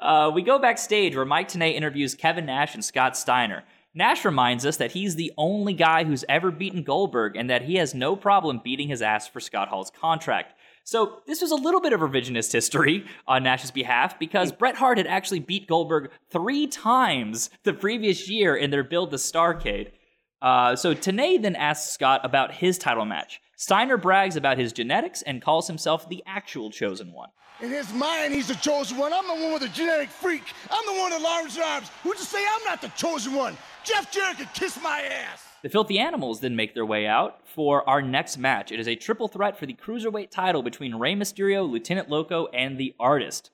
[0.00, 3.62] Uh, we go backstage where Mike Tenay interviews Kevin Nash and Scott Steiner.
[3.94, 7.76] Nash reminds us that he's the only guy who's ever beaten Goldberg and that he
[7.76, 10.54] has no problem beating his ass for Scott Hall's contract.
[10.84, 14.98] So, this was a little bit of revisionist history on Nash's behalf because Bret Hart
[14.98, 19.92] had actually beat Goldberg three times the previous year in their build the Starcade.
[20.40, 23.40] Uh, so, Tenay then asks Scott about his title match.
[23.56, 27.28] Steiner brags about his genetics and calls himself the actual chosen one.
[27.60, 29.12] In his mind, he's the chosen one.
[29.12, 30.42] I'm the one with the genetic freak.
[30.68, 31.88] I'm the one with large arms.
[32.02, 33.56] Who's to say I'm not the chosen one?
[33.84, 35.51] Jeff Jarrett could kiss my ass.
[35.62, 38.72] The Filthy Animals then make their way out for our next match.
[38.72, 42.78] It is a triple threat for the Cruiserweight title between Rey Mysterio, Lieutenant Loco, and
[42.78, 43.50] the Artist.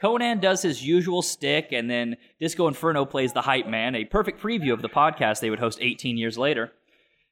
[0.00, 4.40] Konnan does his usual stick, and then Disco Inferno plays the hype man, a perfect
[4.40, 6.72] preview of the podcast they would host 18 years later.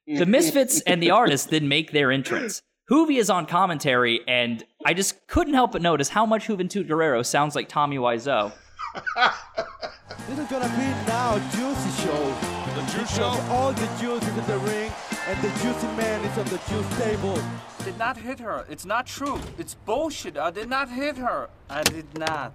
[0.07, 2.61] The Misfits and the Artist then make their entrance.
[2.89, 7.25] Juvi is on commentary, and I just couldn't help but notice how much Juventud Guerrera
[7.25, 8.51] sounds like Tommy Wiseau.
[10.27, 12.50] This is gonna be now juicy show.
[12.91, 13.23] The juice show?
[13.49, 14.91] all the juice is in the ring,
[15.25, 17.39] and the juicy man is on the juice table.
[17.85, 18.65] Did not hit her.
[18.69, 19.39] It's not true.
[19.57, 20.37] It's bullshit.
[20.37, 21.49] I did not hit her.
[21.69, 22.51] I did not.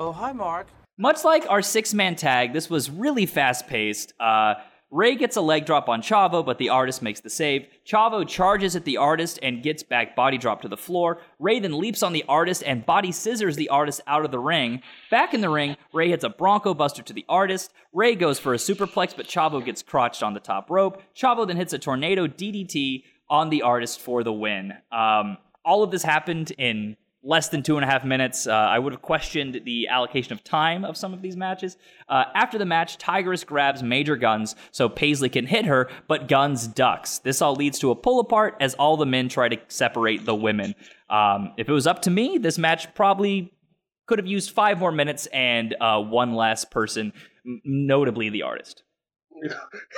[0.00, 0.68] Oh, hi, Mark.
[0.96, 4.14] Much like our six man tag, this was really fast paced.
[4.18, 4.54] Uh,
[4.90, 7.66] Rey gets a leg drop on Chavo, but the artist makes the save.
[7.86, 11.18] Chavo charges at the artist and gets back body drop to the floor.
[11.38, 14.80] Rey then leaps on the artist and body scissors the artist out of the ring.
[15.10, 17.70] Back in the ring, Rey hits a Bronco Buster to the artist.
[17.92, 21.02] Rey goes for a superplex, but Chavo gets crotched on the top rope.
[21.14, 24.72] Chavo then hits a tornado DDT on the artist for the win.
[24.90, 25.36] Um,
[25.66, 26.96] all of this happened in
[27.28, 28.46] less than two and a half minutes.
[28.46, 31.76] Uh, I would have questioned the allocation of time of some of these matches.
[32.08, 36.66] Uh, after the match, Tygress grabs Major Guns so Paisley can hit her, but Guns
[36.66, 37.18] ducks.
[37.18, 40.34] This all leads to a pull apart as all the men try to separate the
[40.34, 40.74] women.
[41.10, 43.52] Um, if it was up to me, this match probably
[44.06, 47.12] could have used five more minutes and uh, one less person,
[47.44, 48.84] notably the artist.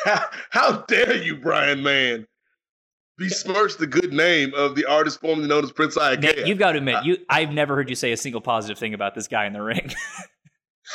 [0.04, 2.26] how, how dare you, Brian Man,
[3.20, 6.46] besmirch the good name of the artist formerly known as Prince Iaukea?
[6.46, 9.14] you've got to admit, you I've never heard you say a single positive thing about
[9.14, 9.92] this guy in the ring.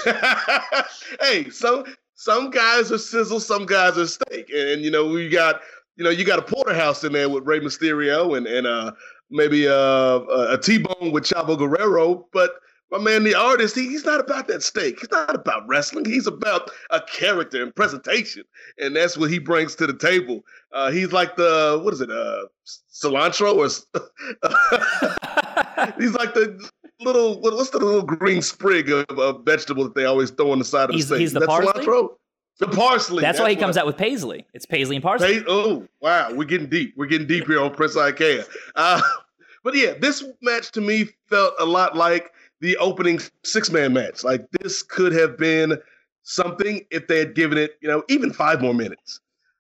[1.21, 5.30] hey, some some guys are sizzle, some guys are steak, and, and, you know we
[5.30, 5.61] got
[5.95, 8.91] you know you got a porterhouse in there with Rey Mysterio and and uh
[9.30, 12.55] maybe uh, a a T-bone with Chavo Guerrero, but
[12.92, 15.00] my man, the artist, he, he's not about that steak.
[15.00, 16.06] He's not about wrestling.
[16.06, 18.44] He's about a character and presentation,
[18.80, 20.42] and that's what he brings to the table.
[20.72, 22.44] Uh, he's like the what is it, uh,
[22.94, 23.66] cilantro or
[26.00, 26.70] he's like the
[27.02, 30.66] little what's the little green sprig of, of vegetable that they always throw on the
[30.66, 31.20] side of He's- the steak?
[31.22, 31.86] he's the that parsley?
[31.86, 32.10] cilantro?
[32.58, 33.22] The parsley.
[33.22, 34.46] That's, why he comes I- out with paisley.
[34.54, 35.40] It's paisley and parsley.
[35.40, 36.94] They, oh wow, we're getting deep.
[36.96, 38.46] We're getting deep here on Prince Ikea.
[38.76, 39.02] Uh,
[39.64, 42.32] but yeah, this match to me felt a lot like
[42.62, 44.24] the opening six man match.
[44.24, 45.78] Like this could have been
[46.24, 49.20] something if they had given it, you know, even five more minutes,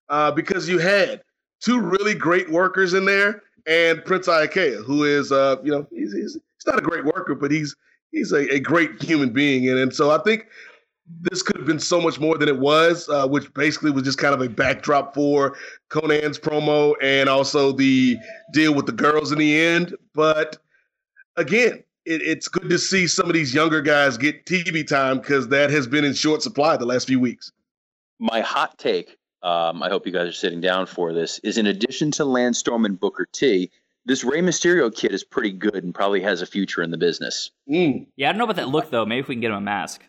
[0.09, 1.21] uh, because you had
[1.61, 6.13] two really great workers in there and Prince Ikea, who is, uh, you know, he's,
[6.13, 7.75] he's, he's not a great worker, but he's
[8.11, 10.47] he's a, a great human being, and, and so I think
[11.21, 14.17] this could have been so much more than it was, uh, which basically was just
[14.17, 15.55] kind of a backdrop for
[15.89, 18.17] Konnan's promo and also the
[18.53, 19.95] deal with the girls in the end.
[20.15, 20.57] But
[21.35, 25.49] again, it, it's good to see some of these younger guys get TV time because
[25.49, 27.51] that has been in short supply the last few weeks.
[28.19, 31.67] My hot take, um, I hope you guys are sitting down for this, is in
[31.67, 33.71] addition to Lance Storm and Booker T,
[34.05, 37.51] this Rey Mysterio kid is pretty good and probably has a future in the business.
[37.69, 38.07] Mm.
[38.15, 39.05] Yeah, I don't know about that look though.
[39.05, 40.03] Maybe if we can get him a mask.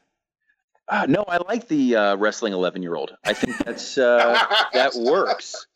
[0.88, 3.16] Uh, no, I like the uh, wrestling eleven year old.
[3.24, 4.38] I think that's uh,
[4.72, 5.66] that works.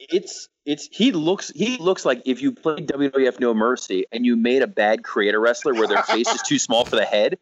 [0.00, 4.36] It's it's he looks he looks like if you played WWF No Mercy and you
[4.36, 7.38] made a bad creator wrestler where their face is too small for the head,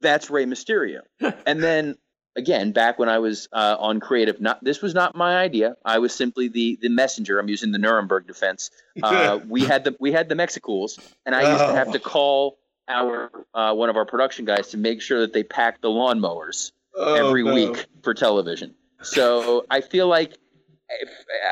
[0.00, 1.00] that's Rey Mysterio.
[1.46, 1.96] And then
[2.36, 5.76] again, back when I was uh, on creative, not this was not my idea.
[5.84, 7.38] I was simply the the messenger.
[7.38, 8.70] I'm using the Nuremberg defense.
[9.02, 12.58] Uh, we had the we had the Mexicools, and I used to have to call
[12.88, 16.72] our uh, one of our production guys to make sure that they packed the lawnmowers
[16.98, 17.52] Oh, every no.
[17.52, 18.74] week for television.
[19.02, 20.38] So I feel like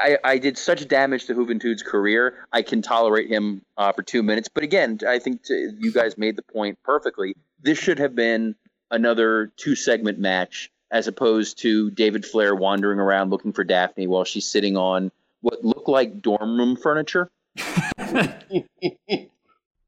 [0.03, 4.23] I, I did such damage to Juventud's career, I can tolerate him uh, for two
[4.23, 4.49] minutes.
[4.49, 7.35] But again, I think to, you guys made the point perfectly.
[7.61, 8.55] This should have been
[8.91, 14.25] another two segment match as opposed to David Flair wandering around looking for Daphne while
[14.25, 15.11] she's sitting on
[15.41, 17.31] what looked like dorm room furniture.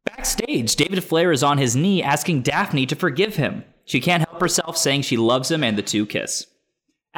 [0.05, 3.65] Backstage, David Flair is on his knee asking Daphne to forgive him.
[3.85, 6.47] She can't help herself, saying she loves him, and the two kiss.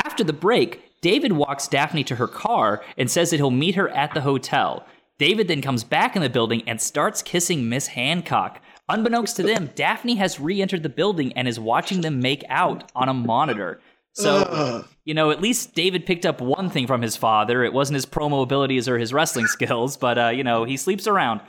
[0.04, 3.88] After the break, David walks Daphne to her car and says that he'll meet her
[3.90, 4.86] at the hotel.
[5.18, 8.60] David then comes back in the building and starts kissing Miss Hancock.
[8.88, 12.90] Unbeknownst to them, Daphne has re entered the building and is watching them make out
[12.94, 13.80] on a monitor.
[14.14, 17.62] So, you know, at least David picked up one thing from his father.
[17.62, 21.06] It wasn't his promo abilities or his wrestling skills, but, uh, you know, he sleeps
[21.06, 21.40] around.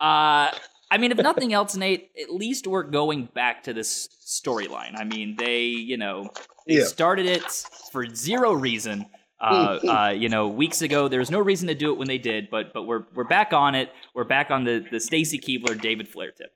[0.00, 0.50] Uh,
[0.90, 4.98] I mean, if nothing else, Nate, at least we're going back to this storyline.
[4.98, 6.30] I mean, they, you know,
[6.70, 6.84] they Yeah.
[6.84, 7.42] started it
[7.92, 9.06] for zero reason.
[9.40, 12.18] Uh, uh, you know, weeks ago, there was no reason to do it when they
[12.18, 13.90] did, but but we're we're back on it.
[14.14, 16.50] We're back on the the Stacy Keibler David Flair tip.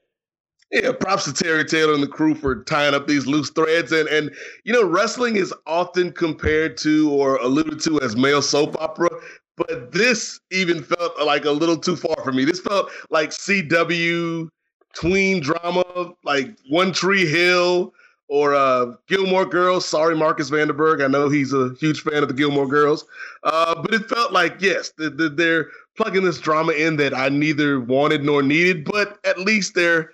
[0.70, 3.90] Yeah, props to Terry Taylor and the crew for tying up these loose threads.
[3.92, 4.30] And and
[4.64, 9.08] you know, wrestling is often compared to or alluded to as male soap opera,
[9.56, 12.44] but this even felt like a little too far for me.
[12.44, 14.48] This felt like CW
[14.94, 17.92] tween drama, like One Tree Hill
[18.34, 19.86] or uh, Gilmore Girls.
[19.86, 21.04] Sorry, Marcus Vanderberg.
[21.04, 23.04] I know he's a huge fan of the Gilmore Girls,
[23.44, 27.28] uh, but it felt like yes, the, the, they're plugging this drama in that I
[27.28, 30.10] neither wanted nor needed, but at least they're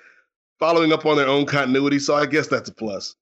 [0.59, 1.99] following up on their own continuity.
[1.99, 3.17] So I guess that's a plus.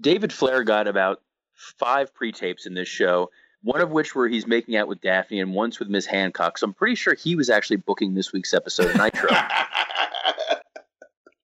[0.00, 1.20] David Flair got about
[1.54, 3.30] five pre-tapes in this show,
[3.64, 6.58] one of which where he's making out with Daphne and once with Miss Hancock.
[6.58, 9.30] So I'm pretty sure he was actually booking this week's episode of Nitro.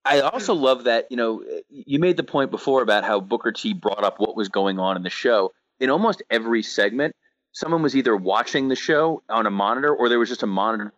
[0.05, 3.72] I also love that, you know, you made the point before about how Booker T
[3.72, 5.53] brought up what was going on in the show.
[5.78, 7.14] In almost every segment,
[7.53, 10.92] someone was either watching the show on a monitor or there was just a monitor,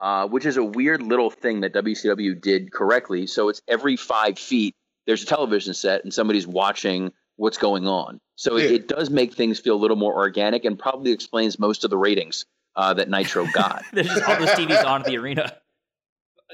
[0.00, 3.26] uh, which is a weird little thing that WCW did correctly.
[3.26, 4.74] So it's every five feet,
[5.06, 8.20] there's a television set and somebody's watching what's going on.
[8.36, 8.76] So it, Yeah.
[8.76, 11.96] it does make things feel a little more organic and probably explains most of the
[11.98, 12.46] ratings
[12.76, 13.82] uh, that Nitro got.
[13.92, 15.56] There's just all those TVs on at the arena.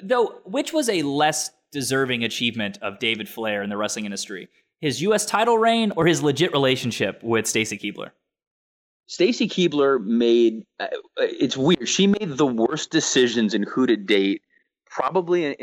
[0.03, 4.49] Though, which was a less deserving achievement of David Flair in the wrestling industry?
[4.81, 5.27] His U.S.
[5.27, 8.11] title reign or his legit relationship with Stacy Keibler?
[9.07, 10.87] Stacy Keibler made uh,
[11.19, 11.89] it's weird.
[11.89, 14.43] She made the worst decisions in who to date,
[14.87, 15.55] probably in,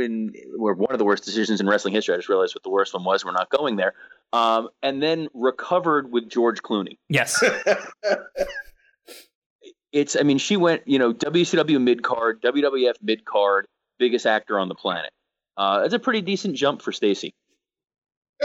[0.00, 2.14] in or one of the worst decisions in wrestling history.
[2.14, 3.24] I just realized what the worst one was.
[3.24, 3.94] We're not going there.
[4.32, 6.98] Um, and then recovered with George Clooney.
[7.08, 7.42] Yes.
[9.92, 13.66] It's I mean she went you know WCW mid card, WWF mid card,
[13.98, 15.10] biggest actor on the planet.
[15.56, 17.34] Uh, that's a pretty decent jump for Stacy.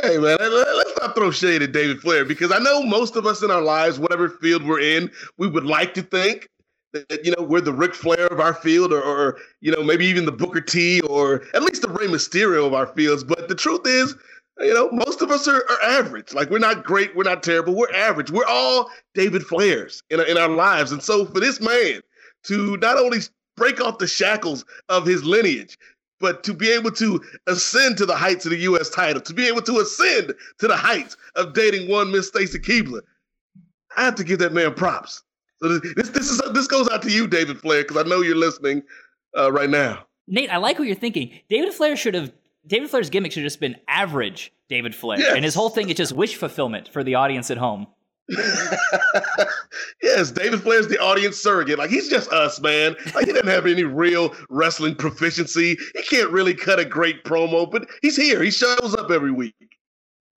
[0.01, 3.25] Hey man, let- let's not throw shade at David Flair because I know most of
[3.25, 6.47] us in our lives, whatever field we're in, we would like to think
[6.93, 10.05] that you know we're the Ric Flair of our field, or, or you know maybe
[10.05, 13.23] even the Booker T, or at least the Rey Mysterio of our fields.
[13.23, 14.15] But the truth is,
[14.59, 16.33] you know, most of us are, are average.
[16.33, 18.29] Like we're not great, we're not terrible, we're average.
[18.31, 22.01] We're all David Flairs in in our lives, and so for this man
[22.43, 23.19] to not only
[23.57, 25.77] break off the shackles of his lineage,
[26.19, 28.89] But to be able to ascend to the heights of the U.S.
[28.89, 33.01] title, to be able to ascend to the heights of dating one Miss Stacy Keibler,
[33.97, 35.23] I have to give that man props.
[35.61, 38.35] So this this is this goes out to you, David Flair, because I know you're
[38.35, 38.83] listening
[39.37, 40.05] uh, right now.
[40.27, 41.31] Nate, I like what you're thinking.
[41.49, 42.31] David Flair should have.
[42.67, 45.33] David Flair's gimmick should have just been average David Flair, Yes.
[45.35, 47.87] and his whole thing is just wish fulfillment for the audience at home.
[50.01, 51.77] yes, David Flair's the audience surrogate.
[51.77, 52.95] Like he's just us, man.
[53.15, 55.77] Like he doesn't have any real wrestling proficiency.
[55.95, 58.43] He can't really cut a great promo, but he's here.
[58.43, 59.55] He shows up every week.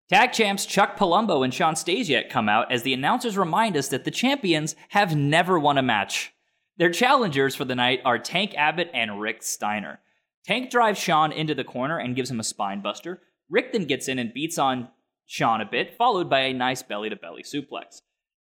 [0.09, 4.05] Tag champs Chuck Palumbo and Shawn Stasiak come out as the announcers remind us that
[4.05, 6.32] the champions have never won a match.
[6.78, 10.01] Their challengers for the night are Tank Abbott and Rick Steiner.
[10.45, 13.20] Tank drives Shawn into the corner and gives him a spine buster.
[13.49, 14.88] Rick then gets in and beats on
[15.31, 18.03] Shawn a bit, followed by a nice belly to belly suplex.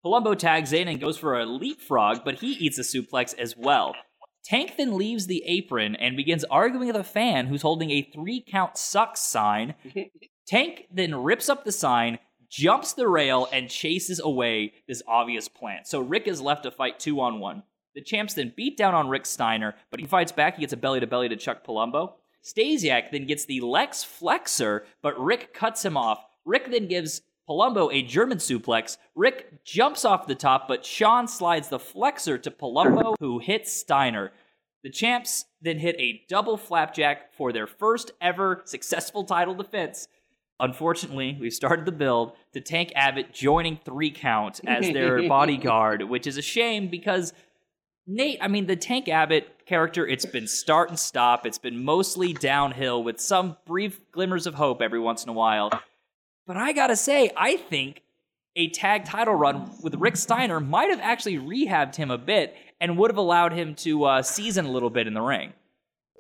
[0.05, 3.97] Palumbo tags in and goes for a leapfrog, but he eats a suplex as well.
[4.45, 8.45] Tank then leaves the apron and begins arguing with a fan who's holding a three
[8.49, 9.75] count sucks sign.
[10.47, 15.89] Tank then rips up the sign, jumps the rail, and chases away this obvious plant.
[15.89, 17.65] So Rick is left to fight two on one.
[17.97, 20.55] The champs then beat down on Rick Steiner, but he fights back.
[20.55, 22.13] He gets a belly to belly to Chuck Palumbo.
[22.45, 26.25] Stasiak then gets the Lex Flexor, but Rick cuts him off.
[26.49, 28.97] Rick then gives Palumbo a German suplex.
[29.15, 34.33] Rick jumps off the top, but Shawn slides the Flexor to Palumbo, who hits Steiner.
[34.83, 40.09] The champs then hit a double flapjack for their first ever successful title defense.
[40.59, 46.27] Unfortunately, we started the build to Tank Abbott joining three count as their bodyguard, which
[46.27, 47.33] is a shame because
[48.07, 51.45] Nate, I mean, the Tank Abbott character, it's been start and stop.
[51.45, 55.71] It's been mostly downhill with some brief glimmers of hope every once in a while.
[56.49, 58.01] But I gotta say, I think
[58.57, 62.97] a tag title run with Rick Steiner might have actually rehabbed him a bit and
[62.97, 65.53] would have allowed him to uh, season a little bit in the ring.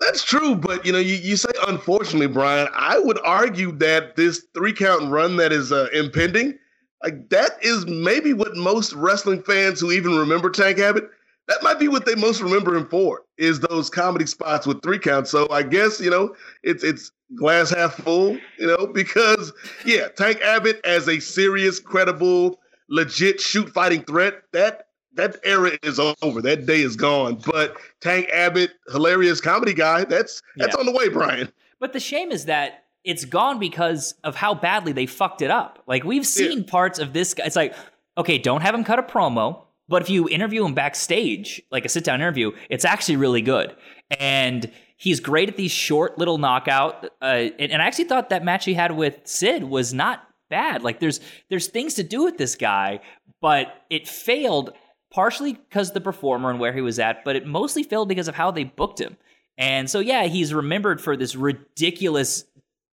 [0.00, 2.68] That's true, but you know, you, you say unfortunately, Brian.
[2.74, 6.58] I would argue that this three count run that is uh, impending,
[7.02, 11.08] like that is maybe what most wrestling fans who even remember Tank Abbott,
[11.48, 14.98] that might be what they most remember him for, is those comedy spots with three
[14.98, 15.30] counts.
[15.30, 19.52] So I guess you know it's it's glass half full, you know, because
[19.84, 25.98] yeah, Tank Abbott as a serious, credible, legit shoot fighting threat that that era is
[25.98, 26.40] over.
[26.40, 27.40] That day is gone.
[27.44, 30.80] But Tank Abbott, hilarious comedy guy, that's that's Yeah.
[30.80, 31.50] on the way, Brian.
[31.80, 35.82] But the shame is that it's gone because of how badly they fucked it up.
[35.86, 37.44] Like we've seen parts of this guy.
[37.46, 37.74] It's like,
[38.16, 41.88] okay, don't have him cut a promo, but if you interview him backstage, like a
[41.88, 43.74] sit down interview, it's actually really good.
[44.18, 47.06] And he's great at these short little knockout.
[47.22, 50.82] Uh, and, and I actually thought that match he had with Sid was not bad.
[50.82, 53.00] Like there's there's things to do with this guy,
[53.40, 54.72] but it failed
[55.10, 58.34] partially because the performer and where he was at, but it mostly failed because of
[58.34, 59.16] how they booked him.
[59.56, 62.44] And so yeah, he's remembered for this ridiculous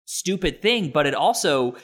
[0.06, 1.76] stupid thing, but it also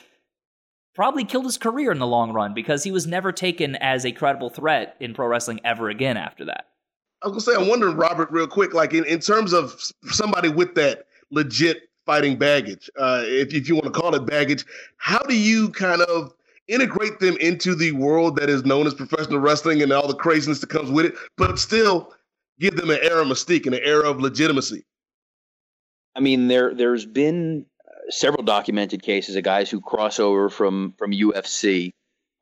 [0.95, 4.13] probably killed his career in the long run because he was never taken as a
[4.13, 6.69] credible threat in pro wrestling ever again after that.
[7.23, 10.49] I was gonna say, I'm wondering, Robert, real quick, like in, in terms of somebody
[10.49, 14.65] with that legit fighting baggage, uh, if, if you want to call it baggage,
[14.99, 16.35] how do you kind of
[16.69, 20.61] integrate them into the world that is known as professional wrestling and all the craziness
[20.61, 22.13] that comes with it, but still
[22.61, 24.85] give them an air of mystique and an air of legitimacy?
[26.15, 27.67] I mean, there there's been
[28.11, 31.93] several documented cases of guys who cross over from from UFC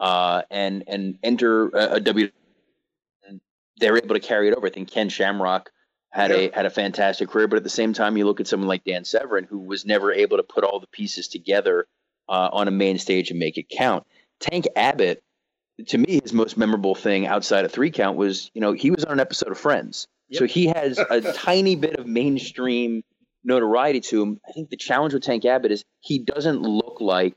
[0.00, 2.30] uh, and and enter a, a W.
[3.26, 3.40] and
[3.76, 4.66] They're able to carry it over.
[4.66, 5.70] I think Ken Shamrock
[6.10, 8.68] had a had a fantastic career, but at the same time, you look at someone
[8.68, 11.86] like Dan Severn, who was never able to put all the pieces together
[12.28, 14.04] uh, on a main stage and make it count.
[14.40, 15.22] Tank Abbott,
[15.86, 19.04] to me, his most memorable thing outside of three count was, you know, he was
[19.04, 23.04] on an episode of Friends, so he has a tiny bit of mainstream
[23.44, 24.40] notoriety to him.
[24.48, 27.34] I think the challenge with Tank Abbott is he doesn't look like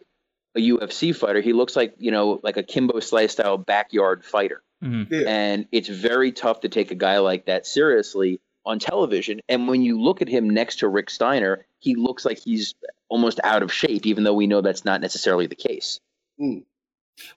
[0.55, 1.41] a UFC fighter.
[1.41, 5.27] He looks like you know, like a Kimbo Slice style backyard fighter, mm-hmm.
[5.27, 9.39] and it's very tough to take a guy like that seriously on television.
[9.47, 12.73] And when you look at him next to Rick Steiner, he looks like he's
[13.09, 15.99] almost out of shape, even though we know that's not necessarily the case.
[16.41, 16.63] Mm.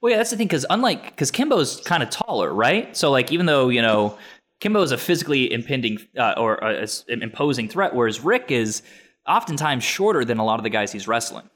[0.00, 2.96] Well, yeah, that's the thing because unlike because Kimbo's kind of taller, right?
[2.96, 4.18] So like even though you know
[4.60, 8.50] Kimbo is a physically impending uh, or a, a s- an imposing threat, whereas Rick
[8.50, 8.82] is
[9.26, 11.48] oftentimes shorter than a lot of the guys he's wrestling.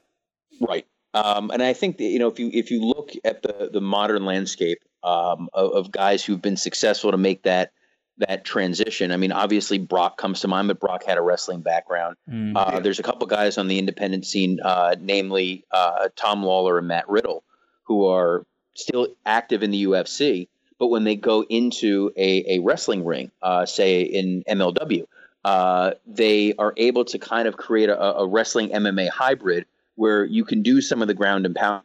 [0.61, 0.85] Right.
[1.13, 3.81] Um, and I think that, you know if you if you look at the the
[3.81, 7.71] modern landscape um, of, of guys who've been successful to make that
[8.17, 9.11] that transition.
[9.11, 12.15] I mean, obviously Brock comes to mind, but Brock had a wrestling background.
[12.31, 12.79] Mm, Uh.
[12.79, 17.09] There's a couple guys on the independent scene, uh, namely uh, Tom Lawlor and Matt
[17.09, 17.43] Riddle,
[17.83, 18.45] who are
[18.75, 20.47] still active in the UFC.
[20.79, 25.05] But when they go into a, a wrestling ring, uh, say in MLW,
[25.45, 29.65] uh, they are able to kind of create a, a wrestling MMA hybrid
[29.95, 31.83] where you can do some of the ground and pound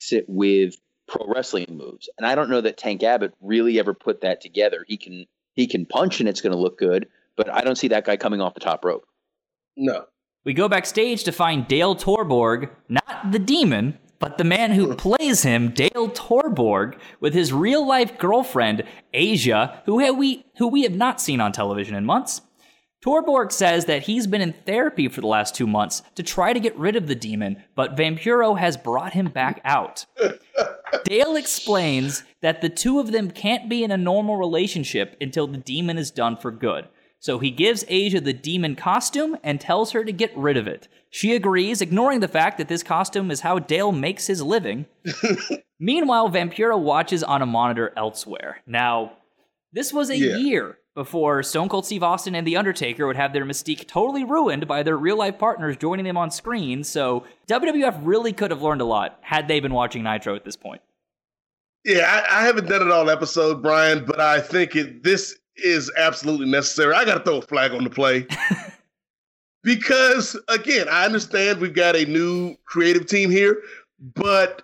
[0.00, 0.76] sit with
[1.06, 2.08] pro wrestling moves.
[2.18, 4.84] And I don't know that Tank Abbott really ever put that together.
[4.86, 7.88] He can he can punch and it's going to look good, but I don't see
[7.88, 9.06] that guy coming off the top rope.
[9.76, 10.06] No.
[10.44, 14.94] We go backstage to find Dale Torborg, not the demon, but the man who hmm.
[14.94, 20.94] plays him, Dale Torborg, with his real life girlfriend, Asya, who we who we have
[20.94, 22.40] not seen on television in months.
[23.04, 26.60] Torborg says that he's been in therapy for the last two months to try to
[26.60, 30.06] get rid of the demon, but Vampiro has brought him back out.
[31.04, 35.58] Dale explains that the two of them can't be in a normal relationship until the
[35.58, 36.86] demon is done for good.
[37.18, 40.86] So he gives Asya the demon costume and tells her to get rid of it.
[41.14, 44.86] She agrees, ignoring the fact that this costume is how Dale makes his living.
[45.78, 48.62] Meanwhile, Vampiro watches on a monitor elsewhere.
[48.66, 49.12] Now,
[49.74, 50.36] this was a Yeah.
[50.36, 54.66] year before Stone Cold Steve Austin and The Undertaker would have their mystique totally ruined
[54.66, 58.80] by their real life partners joining them on screen, so WWF really could have learned
[58.80, 60.80] a lot had they been watching Nitro at this point.
[61.84, 65.92] Yeah, I, I haven't done it all episode, Brian, but I think it this is
[65.98, 66.94] absolutely necessary.
[66.94, 68.26] I got to throw a flag on the play.
[69.62, 73.62] because again, I understand we've got a new creative team here,
[74.14, 74.62] but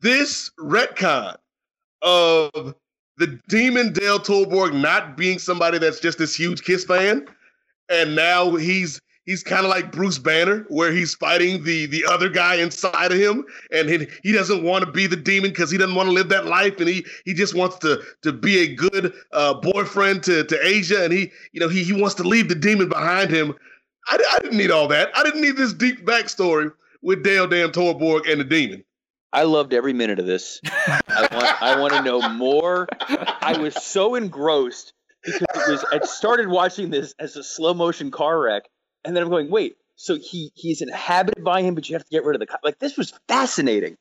[0.00, 1.36] this retcon
[2.02, 2.74] of
[3.16, 7.26] the demon Dale Torborg not being somebody that's just this huge Kiss fan,
[7.88, 12.28] and now he's he's kind of like Bruce Banner, where he's fighting the the other
[12.28, 15.78] guy inside of him, and he, he doesn't want to be the demon because he
[15.78, 18.74] doesn't want to live that life, and he he just wants to to be a
[18.74, 22.48] good uh, boyfriend to to Asya, and he you know he he wants to leave
[22.48, 23.54] the demon behind him.
[24.06, 25.10] I, I didn't need all that.
[25.16, 26.72] I didn't need this deep backstory
[27.02, 28.84] with Dale Damn Torborg and the demon.
[29.32, 30.60] I loved every minute of this.
[30.64, 32.88] I want I want to know more.
[33.00, 38.10] I was so engrossed because it was I started watching this as a slow motion
[38.10, 38.64] car wreck,
[39.04, 42.10] and then I'm going, wait, so he he's inhabited by him, but you have to
[42.10, 42.78] get rid of the like.
[42.78, 43.96] This was fascinating.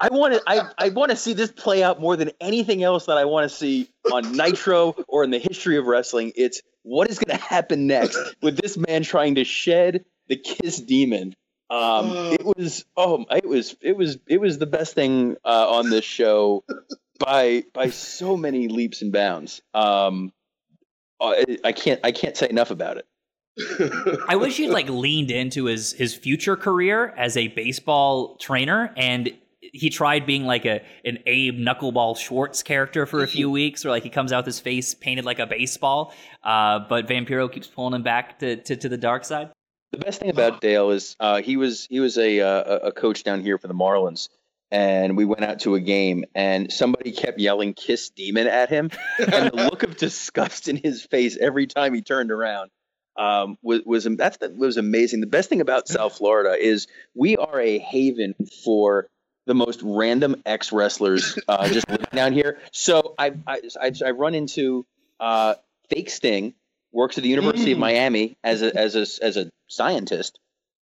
[0.00, 3.06] I want to I, I want to see this play out more than anything else
[3.06, 6.32] that I want to see on Nitro or in the history of wrestling.
[6.36, 10.80] It's what is going to happen next with this man trying to shed the Kiss
[10.80, 11.34] demon.
[11.70, 15.90] Um, it was oh it was it was it was the best thing uh, on
[15.90, 16.62] this show
[17.18, 19.62] by by so many leaps and bounds.
[19.72, 20.32] Um,
[21.20, 23.06] I, I can't I can't say enough about it.
[24.28, 29.32] I wish he'd like leaned into his his future career as a baseball trainer and
[29.72, 33.90] he tried being like a an Abe Knuckleball Schwartz character for a few weeks, where
[33.90, 36.12] like he comes out with his face painted like a baseball,
[36.42, 39.50] uh, but Vampiro keeps pulling him back to, to, to the dark side.
[39.92, 43.22] The best thing about Dale is uh, he was he was a uh, a coach
[43.22, 44.28] down here for the Marlins,
[44.70, 48.90] and we went out to a game, and somebody kept yelling "Kiss Demon" at him,
[49.18, 52.70] and the look of disgust in his face every time he turned around
[53.16, 55.20] um, was was that's the, was amazing.
[55.20, 58.34] The best thing about South Florida is we are a haven
[58.64, 59.08] for
[59.46, 62.58] the most random ex wrestlers uh, just living down here.
[62.72, 64.86] So I I, I, I run into
[65.20, 65.54] uh,
[65.90, 66.54] Fake Sting
[66.92, 67.80] works at the University of Mm.
[67.82, 70.38] Miami as a as a as a scientist.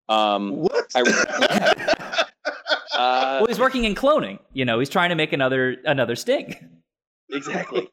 [0.08, 0.88] Um, what?
[0.96, 2.24] I, yeah.
[2.98, 4.40] uh, well, he's working in cloning.
[4.54, 6.56] You know, he's trying to make another another Sting.
[7.30, 7.88] exactly.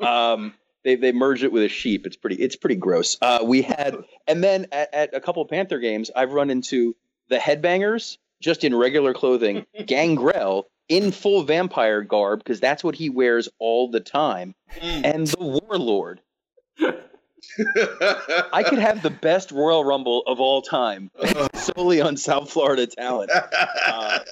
[0.00, 0.54] um,
[0.84, 2.06] they they merged it with a sheep.
[2.06, 3.18] It's pretty it's pretty gross.
[3.20, 3.96] Uh, we had
[4.26, 6.96] and then at, at a couple of Panther games, I've run into
[7.28, 13.10] the headbangers just in regular clothing, Gangrel in full vampire garb because that's what he
[13.10, 16.20] wears all the time, and the Warlord.
[18.52, 21.10] I could have the best Royal Rumble of all time
[21.54, 23.30] solely on South Florida talent.
[23.86, 24.18] Uh,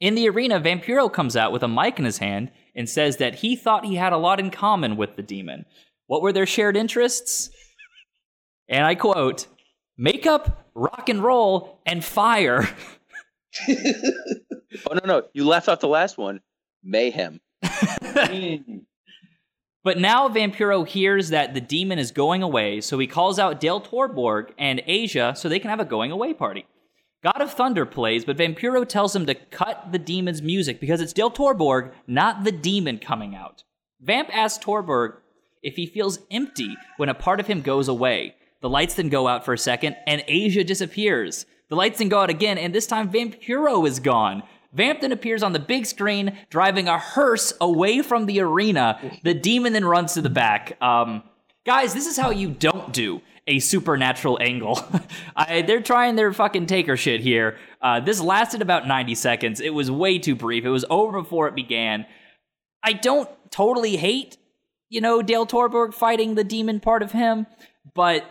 [0.00, 3.36] In the arena, Vampiro comes out with a mic in his hand and says that
[3.36, 5.64] he thought he had a lot in common with the demon.
[6.08, 7.50] What were their shared interests?
[8.68, 9.46] And I quote,
[9.96, 12.68] makeup, rock and roll, and fire.
[13.68, 16.40] oh no no, you left off the last one.
[16.82, 17.40] Mayhem.
[19.84, 23.80] But now Vampiro hears that the demon is going away, so he calls out Dale
[23.80, 26.66] Torborg and Asya so they can have a going away party.
[27.22, 31.12] God of Thunder plays, but Vampiro tells him to cut the demon's music because it's
[31.12, 33.64] Dale Torborg, not the demon coming out.
[34.00, 35.16] Vamp asks Torborg
[35.62, 38.36] if he feels empty when a part of him goes away.
[38.62, 41.46] The lights then go out for a second, and Asya disappears.
[41.68, 44.42] The lights then go out again, and this time Vampiro is gone.
[44.72, 48.98] Vamp then appears on the big screen, driving a hearse away from the arena.
[49.22, 50.80] The demon then runs to the back.
[50.80, 51.22] Um,
[51.66, 54.82] guys, this is how you don't do a supernatural angle.
[55.36, 57.58] I, they're trying their fucking taker shit here.
[57.80, 59.60] Uh, this lasted about 90 seconds.
[59.60, 60.64] It was way too brief.
[60.64, 62.06] It was over before it began.
[62.82, 64.38] I don't totally hate,
[64.88, 67.46] you know, Dale Torborg fighting the demon part of him,
[67.94, 68.24] But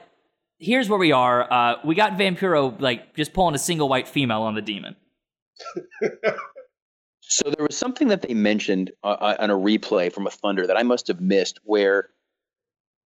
[0.61, 1.51] here's where we are.
[1.51, 4.95] Uh, we got Vampiro like just pulling a single white female on the demon.
[7.31, 10.67] So there was something that they mentioned uh, uh, on a replay from a Thunder
[10.67, 12.09] that I must have missed, where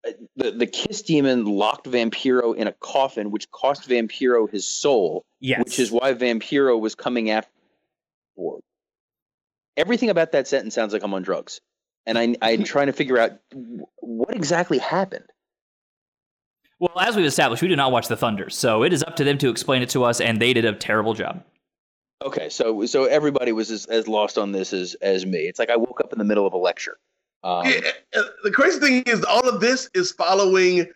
[0.06, 5.26] uh, the the Kiss Demon locked Vampiro in a coffin, which cost Vampiro his soul.
[5.40, 5.58] Yes.
[5.58, 7.50] Which is why Vampiro was coming after.
[9.76, 11.60] Everything about that sentence sounds like I'm on drugs,
[12.06, 13.32] and I I'm trying to figure out
[14.00, 15.26] what exactly happened.
[16.84, 19.24] Well, as we've established, we do not watch the Thunder, so it is up to
[19.24, 21.42] them to explain it to us, and they did a terrible job.
[22.22, 25.38] Okay, so so everybody was as, as lost on this as as me.
[25.38, 26.98] It's like I woke up in the middle of a lecture.
[27.42, 27.80] Um, Yeah,
[28.14, 30.86] uh, the crazy thing is, all of this is following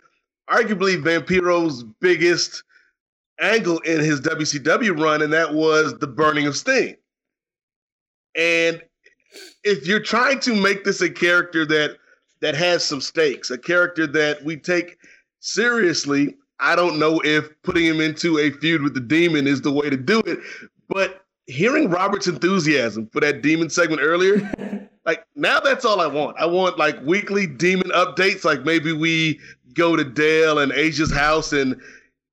[0.51, 2.64] arguably Vampiro's biggest
[3.41, 6.97] angle in his WCW run, and that was the burning of Sting.
[8.34, 8.82] And
[9.64, 11.97] if you're trying to make this a character that
[12.41, 14.99] that has some stakes, a character that we take
[15.41, 19.72] seriously, I don't know if putting him into a feud with the demon is the
[19.72, 20.39] way to do it.
[20.89, 26.36] But hearing Robert's enthusiasm for that demon segment earlier, like now that's all I want.
[26.39, 28.45] I want like weekly demon updates.
[28.45, 29.41] Like maybe we
[29.74, 31.80] go to Dale and Asya's house and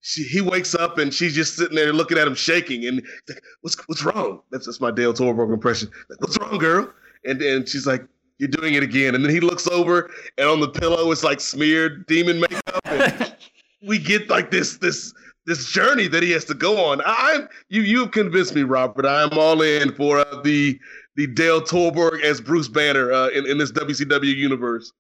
[0.01, 3.41] she, he wakes up and she's just sitting there looking at him shaking and like,
[3.61, 4.41] what's what's wrong?
[4.51, 5.89] That's that's my Dale Torborg impression.
[6.09, 6.91] Like, what's wrong, girl?
[7.23, 8.05] And and she's like,
[8.37, 9.15] you're doing it again.
[9.15, 12.79] And then he looks over and on the pillow it's like smeared demon makeup.
[12.85, 13.35] And
[13.87, 15.13] we get like this this
[15.45, 17.01] this journey that he has to go on.
[17.01, 19.05] I, I'm you you've convinced me, Robert.
[19.05, 20.79] I'm all in for uh, the
[21.15, 24.91] the Dale Torborg as Bruce Banner uh, in in this WCW universe.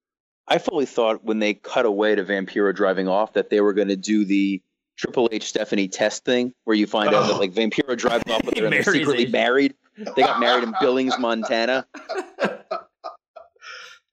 [0.47, 3.87] I fully thought when they cut away to Vampiro driving off that they were going
[3.87, 4.61] to do the
[4.95, 7.39] Triple H Stephanie test thing, where you find out that Oh.
[7.39, 9.31] like Vampiro driving off, with He they're, they're secretly Asya.
[9.31, 9.73] married.
[9.97, 11.87] They got married in Billings, Montana.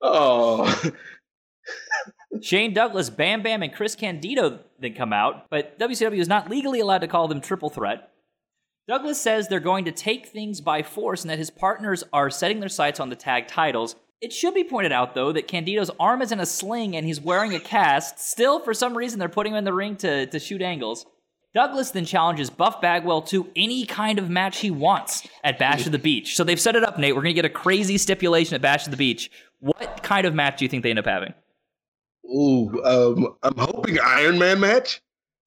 [0.02, 0.90] Oh,
[2.42, 6.80] Shane Douglas, Bam Bam, and Chris Candido then come out, but WCW is not legally
[6.80, 8.10] allowed to call them triple threat.
[8.88, 12.58] Douglas says they're going to take things by force and that his partners are setting
[12.58, 13.94] their sights on the tag titles.
[14.20, 17.20] It should be pointed out, though, that Candido's arm is in a sling and he's
[17.20, 18.18] wearing a cast.
[18.18, 21.06] Still, for some reason, they're putting him in the ring to, to shoot angles.
[21.54, 25.92] Douglas then challenges Buff Bagwell to any kind of match he wants at Bash of
[25.92, 26.34] the Beach.
[26.34, 27.14] So they've set it up, Nate.
[27.14, 29.30] We're going to get a crazy stipulation at Bash of the Beach.
[29.60, 31.34] What kind of match do you think they end up having?
[32.32, 35.00] ooh, um, I'm hoping Iron Man match.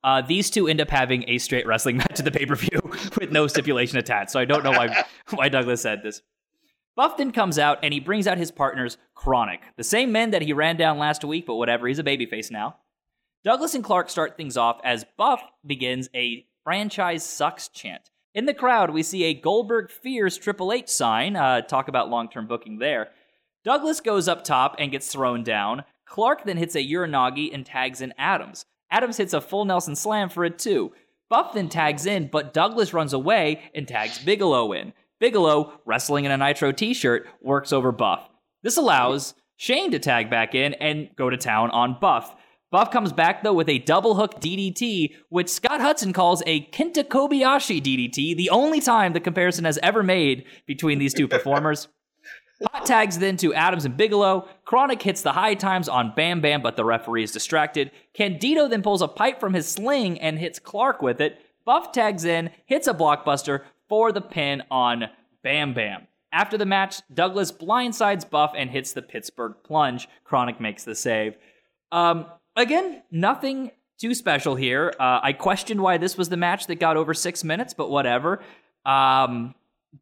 [0.03, 2.79] Uh, these two end up having a straight wrestling match at the pay per view
[3.19, 4.31] with no stipulation attached.
[4.31, 6.21] So I don't know why why Douglas said this.
[6.95, 10.41] Buff then comes out and he brings out his partners, Kronik, the same men that
[10.41, 12.77] he ran down last week, but whatever, he's a babyface now.
[13.45, 18.09] Douglas and Clark start things off as Buff begins a franchise sucks chant.
[18.33, 21.35] In the crowd, we see a Goldberg Fears Triple H sign.
[21.35, 23.09] Uh, talk about long term booking there.
[23.63, 25.83] Douglas goes up top and gets thrown down.
[26.07, 28.65] Clark then hits a Uranage and tags in Adams.
[28.89, 30.91] Adams hits a full Nelson slam for it too.
[31.29, 34.91] Buff then tags in, but Douglas runs away and tags Bigelow in.
[35.19, 38.27] Bigelow, wrestling in a Nitro t shirt, works over Buff.
[38.63, 42.35] This allows Shane to tag back in and go to town on Buff.
[42.76, 47.05] Buff comes back though with a double hook DDT, which Scott Hudson calls a Kenta
[47.05, 51.88] Kobashi DDT, the only time the comparison has ever made between these two performers.
[52.73, 54.49] Hot tags then to Adams and Bigelow.
[54.67, 57.91] Kronik hits the high times on Bam Bam, but the referee is distracted.
[58.13, 61.39] Candido then pulls a pipe from his sling and hits Clark with it.
[61.63, 65.05] Buff tags in, hits a blockbuster for the pin on
[65.43, 66.07] Bam Bam.
[66.34, 70.09] After the match, Douglas blindsides Buff and hits the Pittsburgh plunge.
[70.29, 71.37] Kronik makes the save.
[71.93, 72.25] Um,
[72.55, 74.93] again, nothing too special here.
[74.99, 78.41] Uh, I questioned why this was the match that got over six minutes, but whatever.
[78.86, 79.55] Um,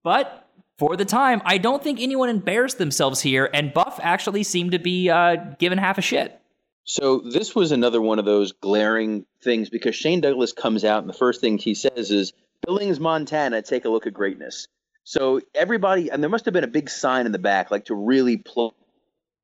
[0.04, 0.48] but
[0.78, 4.80] for the time, I don't think anyone embarrassed themselves here, and Buff actually seemed to
[4.80, 6.40] be uh, given half a shit.
[6.86, 11.10] So this was another one of those glaring things because Shane Douglas comes out and
[11.10, 12.34] the first thing he says is
[12.66, 14.68] Billings, Montana, take a look at greatness.
[15.06, 17.96] So everybody, and there must have been a big sign in the back, like to
[17.96, 18.74] really plug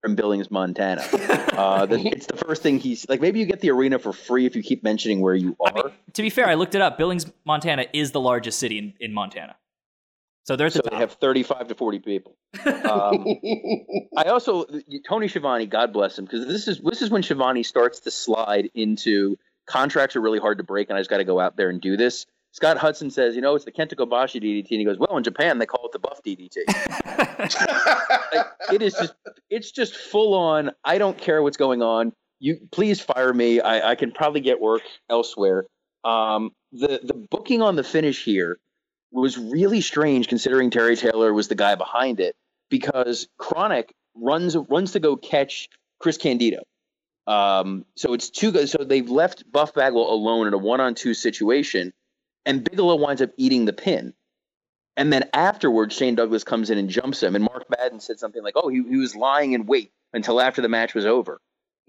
[0.01, 1.01] from Billings, Montana.
[1.53, 3.21] uh, the, it's the first thing he's like.
[3.21, 5.91] Maybe you get the arena for free if you keep mentioning where you are.
[6.13, 6.97] To be fair, I looked it up.
[6.97, 9.55] Billings, Montana is the largest city in, in Montana.
[10.45, 10.93] So they're at the so top.
[10.93, 12.35] they have 35 to 40 people.
[12.65, 13.23] Um,
[14.17, 14.65] I also
[15.07, 18.71] Tony Schiavone, God bless him, because this is this is when Schiavone starts to slide
[18.73, 21.69] into contracts are really hard to break, and I just got to go out there
[21.69, 22.25] and do this.
[22.51, 25.23] Scott Hudson says, you know, it's the Kenta Kobashi DDT, and he goes, well, in
[25.23, 26.57] Japan they call it the Buff DDT.
[28.31, 29.13] Like, it is just
[29.49, 30.71] it's just full on.
[30.83, 32.11] I don't care what's going on.
[32.39, 33.61] You please fire me.
[33.61, 35.65] I, I can probably get work elsewhere.
[36.03, 38.59] Um, the the booking on the finish here
[39.11, 42.35] was really strange considering Terry Taylor was the guy behind it
[42.69, 45.69] because Kronik runs runs to go catch
[45.99, 46.63] Chris Candido.
[47.27, 48.71] Um, so it's two guys.
[48.71, 51.93] So they've left Buff Bagwell alone in a one-on-two situation,
[52.49, 54.15] and Bigelow winds up eating the pin.
[54.97, 57.35] And then afterwards, Shane Douglas comes in and jumps him.
[57.35, 60.61] And Mark Madden said something like, "Oh, he, he was lying in wait until after
[60.61, 61.39] the match was over."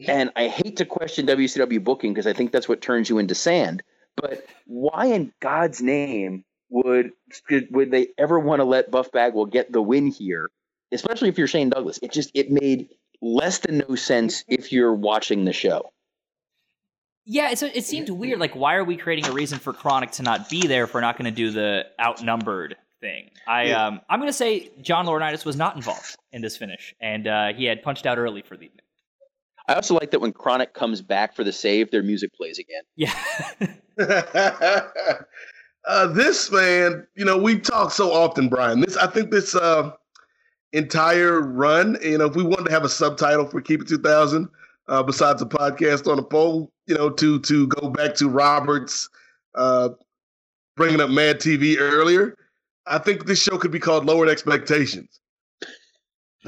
[0.06, 3.34] And I hate to question WCW booking because I think that's what turns you into
[3.34, 3.82] sand.
[4.16, 7.12] But why in God's name would
[7.70, 10.50] would they ever want to let Buff Bagwell get the win here?
[10.92, 11.98] Especially if you're Shane Douglas.
[12.02, 12.90] It just it made
[13.22, 15.90] less than no sense if you're watching the show.
[17.26, 18.40] Yeah, it's, it seemed weird.
[18.40, 21.00] Like, why are we creating a reason for Kronik to not be there if we're
[21.00, 23.30] not going to do the outnumbered thing?
[23.46, 23.86] I Yeah.
[23.86, 27.52] um, I'm going to say John Laurinaitis was not involved in this finish, and uh,
[27.52, 28.84] he had punched out early for the evening.
[29.68, 32.82] I also like that when Kronik comes back for the save, their music plays again.
[32.96, 33.14] Yeah.
[35.86, 38.80] uh, this man, you know, we talk so often, Brian.
[38.80, 39.92] This, I think, this uh,
[40.72, 44.48] entire run, you know, if we wanted to have a subtitle for Keep It 2000,
[44.90, 49.08] uh, besides a podcast on the poll, you know, to to go back to Roberts
[49.54, 49.90] uh,
[50.76, 52.36] bringing up Mad TV earlier,
[52.86, 55.20] I think this show could be called Lowered Expectations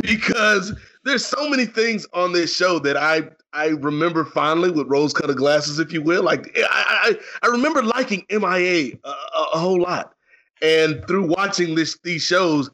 [0.01, 0.73] because
[1.05, 5.79] there's so many things on this show that I I remember fondly with rose-colored glasses,
[5.79, 6.25] if you will.
[6.25, 9.09] Like I I, I remember liking MIA a,
[9.55, 10.15] a whole lot,
[10.61, 12.71] and through watching this these shows,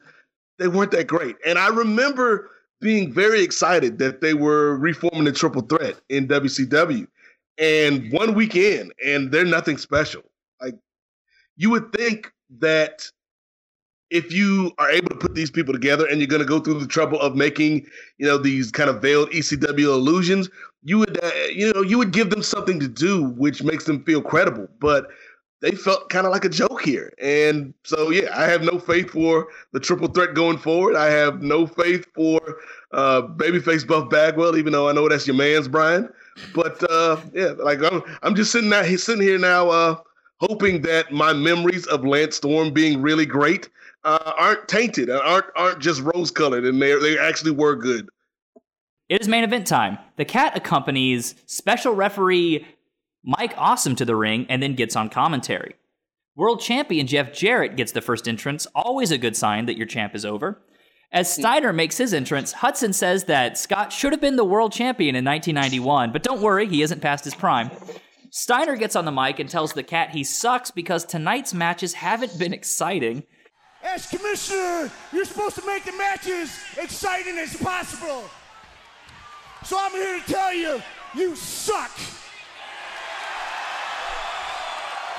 [0.57, 1.35] they weren't that great.
[1.45, 2.49] And I remember
[2.81, 7.07] being very excited that they were reforming the Triple Threat in WCW,
[7.57, 10.23] and one weekend, and they're nothing special.
[10.61, 10.75] Like
[11.57, 13.09] you would think that
[14.09, 16.79] if you are able to put these people together and you're going to go through
[16.79, 17.85] the trouble of making
[18.17, 20.49] you know these kind of veiled ECW illusions,
[20.83, 24.03] you would uh, you know you would give them something to do which makes them
[24.03, 24.67] feel credible.
[24.79, 25.07] But
[25.61, 29.09] they felt kind of like a joke here, and so yeah, I have no faith
[29.11, 30.95] for the triple threat going forward.
[30.95, 32.39] I have no faith for
[32.91, 36.09] uh, babyface Buff Bagwell, even though I know that's your man's Brian.
[36.53, 39.69] But uh, yeah, like I'm I'm just sitting out sitting here now.
[39.69, 39.95] Uh,
[40.39, 43.69] hoping that my memories of Lance Storm being really great
[44.03, 48.09] uh, aren't tainted, and aren't aren't just rose colored, and they they actually were good.
[49.09, 49.97] It is main event time.
[50.17, 52.65] The cat accompanies special referee
[53.23, 55.75] Mike Awesome to the ring and then gets on commentary.
[56.35, 60.15] World champion Jeff Jarrett gets the first entrance, always a good sign that your champ
[60.15, 60.61] is over.
[61.11, 65.15] As Steiner makes his entrance, Hudson says that Scott should have been the world champion
[65.15, 67.71] in 1991, but don't worry, he isn't past his prime.
[68.31, 72.37] Steiner gets on the mic and tells the cat he sucks because tonight's matches haven't
[72.37, 73.23] been exciting.
[73.83, 78.23] As commissioner, you're supposed to make the matches exciting as possible.
[79.65, 80.81] So I'm here to tell you,
[81.15, 81.91] you suck.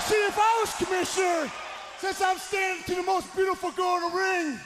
[0.02, 1.52] See, if I was commissioner,
[1.98, 4.60] since I'm standing to the most beautiful girl in the ring,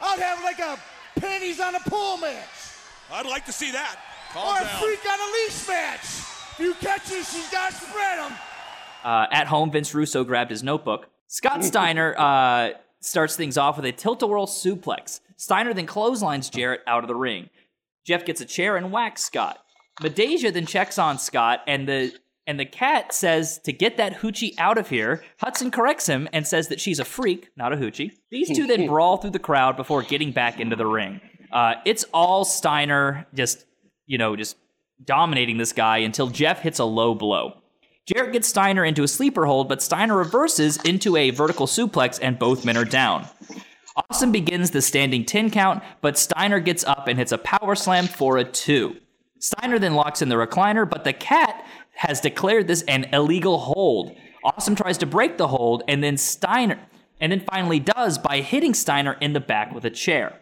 [0.00, 0.78] I'd have like a
[1.20, 2.48] panties on a pole match.
[3.10, 3.98] I'd like to see that.
[4.32, 6.00] Calm or a freak on a leash match.
[6.02, 8.32] If you catch her, she's got to spread them.
[9.04, 11.08] Uh, at home, Vince Russo grabbed his notebook.
[11.28, 15.20] Scott Steiner uh, starts things off with a tilt-a-whirl suplex.
[15.36, 17.50] Steiner then clotheslines Jarrett out of the ring.
[18.04, 19.58] Jeff gets a chair and whacks Scott.
[20.00, 22.12] Midajah then checks on Scott, and the
[22.46, 25.24] and the cat says to get that hoochie out of here.
[25.40, 28.12] Hudson corrects him and says that she's a freak, not a hoochie.
[28.30, 31.20] These two then brawl through the crowd before getting back into the ring.
[31.52, 33.64] Uh, it's all Steiner just
[34.06, 34.56] you know just
[35.04, 37.60] dominating this guy until Jeff hits a low blow.
[38.06, 42.38] Jarrett gets Steiner into a sleeper hold, but Steiner reverses into a vertical suplex, and
[42.38, 43.26] both men are down.
[43.96, 48.06] Austin begins the standing 10 count, but Steiner gets up and hits a power slam
[48.06, 48.96] for a 2.
[49.40, 51.65] Steiner then locks in the recliner, but the cat
[51.96, 54.16] has declared this an illegal hold.
[54.44, 56.78] Awesome tries to break the hold, and then Steiner,
[57.20, 60.40] and then finally does by hitting Steiner in the back with a chair.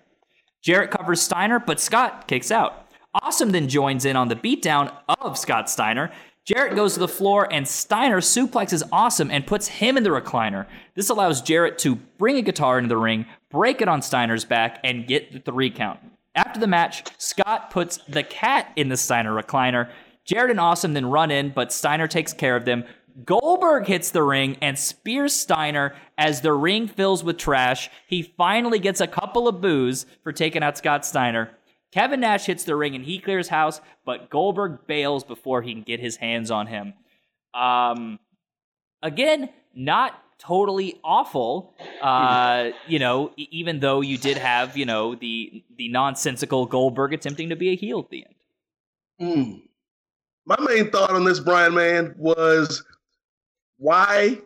[0.63, 2.87] Jarrett covers Steiner, but Scott kicks out.
[3.15, 6.11] Awesome then joins in on the beatdown of Scott Steiner.
[6.45, 10.67] Jarrett goes to the floor and Steiner suplexes Awesome and puts him in the recliner.
[10.95, 14.81] This allows Jarrett to bring a guitar into the ring, break it on Steiner's back,
[14.85, 16.01] and get the three count.
[16.35, 19.91] After the match, Scott puts the cat in the Steiner recliner.
[20.25, 22.85] Jarrett and Awesome then run in, but Steiner takes care of them.
[23.25, 27.89] Goldberg hits the ring and spears Steiner as the ring fills with trash.
[28.07, 31.51] He finally gets a couple of boos for taking out Scott Steiner.
[31.93, 35.83] Kevin Nash hits the ring and he clears house, but Goldberg bails before he can
[35.83, 36.95] get his hands on him.
[37.55, 38.19] Um,
[39.01, 41.73] again, not totally awful.
[42.03, 47.51] Uh, you know, even though you did have, you know, the the nonsensical Goldberg attempting
[47.51, 48.35] to be a heel at the end.
[50.47, 52.85] My main thought on this, Brian Man, was
[53.79, 54.39] why.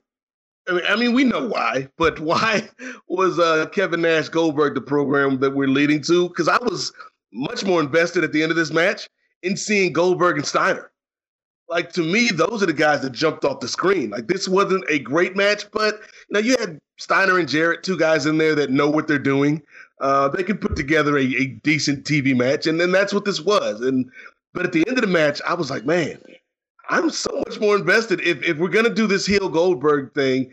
[0.68, 2.68] I mean, I mean, we know why, but why
[3.08, 6.28] was uh, Kevin Nash Goldberg the program that we're leading to?
[6.28, 6.92] Because I was
[7.32, 9.08] much more invested at the end of this match
[9.42, 10.90] in seeing Goldberg and Steiner.
[11.68, 14.10] Like to me, those are the guys that jumped off the screen.
[14.10, 17.98] Like this wasn't a great match, but you know, you had Steiner and Jarrett, two
[17.98, 19.62] guys in there that know what they're doing.
[20.00, 23.40] Uh, they can put together a, a decent TV match, and then that's what this
[23.40, 23.80] was.
[23.80, 24.10] And
[24.54, 26.18] but at the end of the match, I was like, man,
[26.90, 28.20] I'm so much more invested.
[28.20, 30.52] If if we're gonna do this heel Goldberg thing,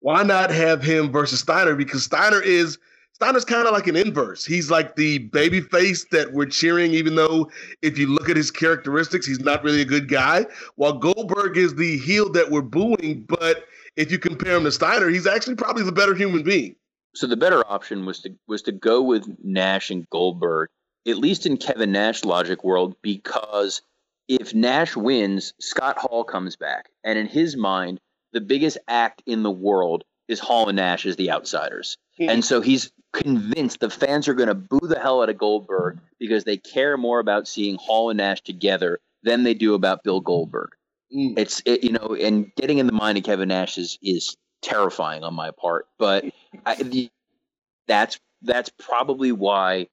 [0.00, 1.74] why not have him versus Steiner?
[1.74, 2.78] Because Steiner is
[3.12, 4.46] Steiner's kind of like an inverse.
[4.46, 7.50] He's like the baby face that we're cheering, even though
[7.82, 10.46] if you look at his characteristics, he's not really a good guy.
[10.76, 13.66] While Goldberg is the heel that we're booing, but
[13.96, 16.76] if you compare him to Steiner, he's actually probably the better human being.
[17.14, 20.70] So the better option was to was to go with Nash and Goldberg,
[21.06, 23.82] at least in Kevin Nash logic world, because
[24.28, 28.00] if Nash wins, Scott Hall comes back, and in his mind,
[28.32, 32.28] the biggest act in the world is Hall and Nash as the outsiders, hmm.
[32.28, 35.98] and so he's convinced the fans are going to boo the hell out of Goldberg
[36.20, 40.20] because they care more about seeing Hall and Nash together than they do about Bill
[40.20, 40.70] Goldberg.
[41.12, 41.34] Hmm.
[41.36, 45.24] It's it, you know, and getting in the mind of Kevin Nash is is terrifying
[45.24, 46.24] on my part, but
[46.64, 47.10] I, the,
[47.88, 49.88] that's that's probably why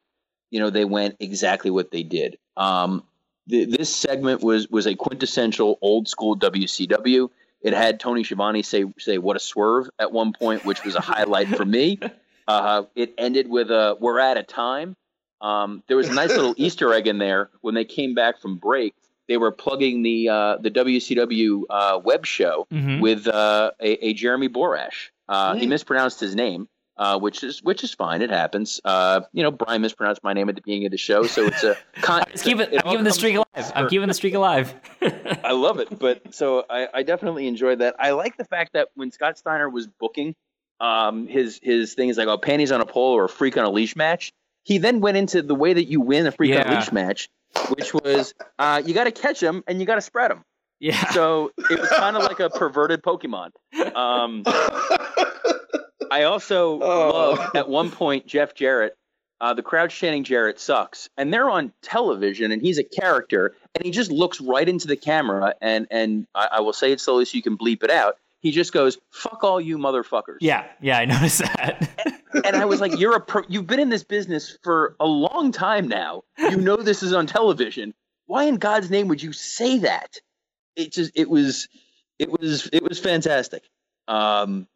[0.52, 2.38] you know they went exactly what they did.
[2.56, 3.03] Um,
[3.48, 7.30] the, this segment was was a quintessential old school WCW.
[7.61, 11.02] It had Tony Schiavone say say what a swerve at one point, which was a
[11.02, 11.99] highlight for me.
[12.49, 14.95] Uh, it ended with a we're out of time.
[15.41, 18.56] Um, there was a nice little Easter egg in there when they came back from
[18.56, 18.94] break.
[19.28, 23.02] They were plugging the uh, the WCW uh, web show Mhm.
[23.02, 25.10] with uh, a, a Jeremy Borash.
[25.28, 25.72] Uh, He Mm.
[25.72, 28.22] mispronounced his name, uh, which is which is fine.
[28.22, 28.82] It happens.
[28.84, 31.64] Uh, you know, Brian mispronounced my name at the beginning of the show, so it's
[31.64, 31.78] a.
[32.02, 33.72] Con- Just keep it, it I'm keeping the streak alive.
[33.76, 34.74] I'm keeping the streak alive.
[35.44, 35.98] I love it.
[35.98, 37.95] But so I, I definitely enjoyed that.
[37.99, 40.36] I like the fact that when Scott Steiner was booking,
[40.80, 43.65] um, his his thing is like a panties on a pole or a freak on
[43.65, 44.34] a leash match.
[44.64, 47.30] He then went into the way that you win a freak on a leash match,
[47.69, 50.44] which was uh, you got to catch them and you got to spread them.
[50.80, 51.10] Yeah.
[51.11, 53.52] So it was kind of like a perverted Pokemon.
[53.95, 54.44] Um,
[56.12, 58.96] I also love at one point Jeff Jarrett.
[59.40, 63.86] Uh, the crowd chanting Jarrett sucks, and they're on television, and he's a character, and
[63.86, 67.26] he just looks right into the camera, and and I, I will say it slowly
[67.26, 68.18] so you can bleep it out.
[68.40, 71.88] He just goes, "Fuck all you motherfuckers." Yeah, yeah, I noticed that.
[72.46, 75.52] and I was like, "You're a pro- you've been in this business for a long
[75.52, 76.24] time now.
[76.40, 77.94] You know this is on television.
[78.26, 80.18] Why in God's name would you say that?"
[80.76, 81.68] It just it was
[82.18, 83.64] it was it was fantastic.
[84.08, 84.68] Um,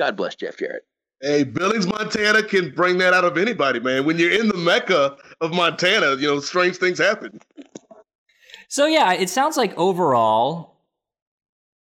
[0.00, 0.86] God bless Jeff Jarrett.
[1.20, 4.06] Hey, Billings, Montana can bring that out of anybody, man.
[4.06, 7.38] When you're in the mecca of Montana, you know, strange things happen.
[8.68, 10.78] So yeah, it sounds like overall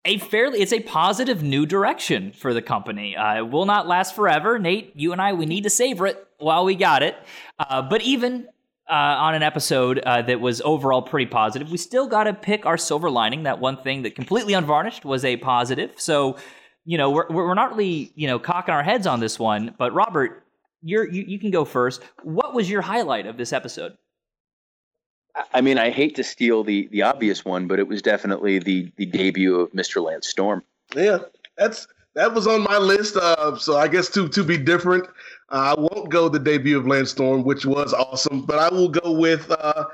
[0.04, 3.16] a fairly it's a positive new direction for the company.
[3.16, 4.60] Uh, it will not last forever.
[4.60, 7.16] Nate, you and I, we need to savor it while we got it.
[7.58, 8.50] Uh, but even
[8.90, 12.66] uh, on an episode uh, that was overall pretty positive, we still got to pick
[12.66, 13.44] our silver lining.
[13.44, 15.94] That one thing that completely unvarnished was a positive.
[15.96, 16.36] So
[16.90, 19.76] you know we're we're not really you know cocking our heads on this one.
[19.78, 20.44] But Robert,
[20.82, 22.02] you're, you you can go first.
[22.24, 23.95] What was your highlight of this episode?
[25.53, 28.91] I mean, I hate to steal the the obvious one, but it was definitely the
[28.98, 30.03] the debut of Mr.
[30.03, 30.64] Lance Storm.
[30.95, 31.20] Yeah,
[31.60, 33.18] that's that was on my list.
[33.18, 35.06] Uh, so I guess to to be different,
[35.52, 38.90] uh, I won't go the debut of Lance Storm, which was awesome, but I will
[38.90, 39.86] go with uh,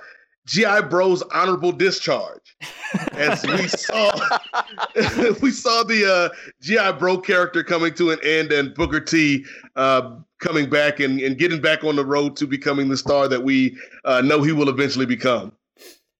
[0.45, 2.55] GI Bro's honorable discharge.
[3.13, 4.11] As we saw,
[5.41, 9.45] we saw the uh, GI Bro character coming to an end, and Booker T
[9.75, 13.43] uh, coming back and, and getting back on the road to becoming the star that
[13.43, 15.51] we uh, know he will eventually become.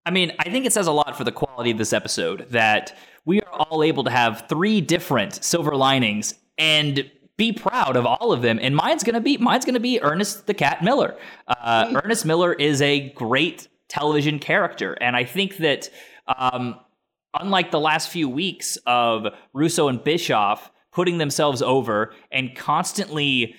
[0.06, 2.95] I mean, I think it says a lot for the quality of this episode that
[3.26, 8.31] we are all able to have three different silver linings and be proud of all
[8.31, 8.60] of them.
[8.61, 11.18] And mine's gonna be mine's gonna be Ernest the Cat Miller.
[11.47, 15.90] Uh, Ernest Miller is a great television character, and I think that
[16.28, 16.80] um,
[17.40, 23.53] unlike the last few weeks of Russo and Bischoff putting themselves over and constantly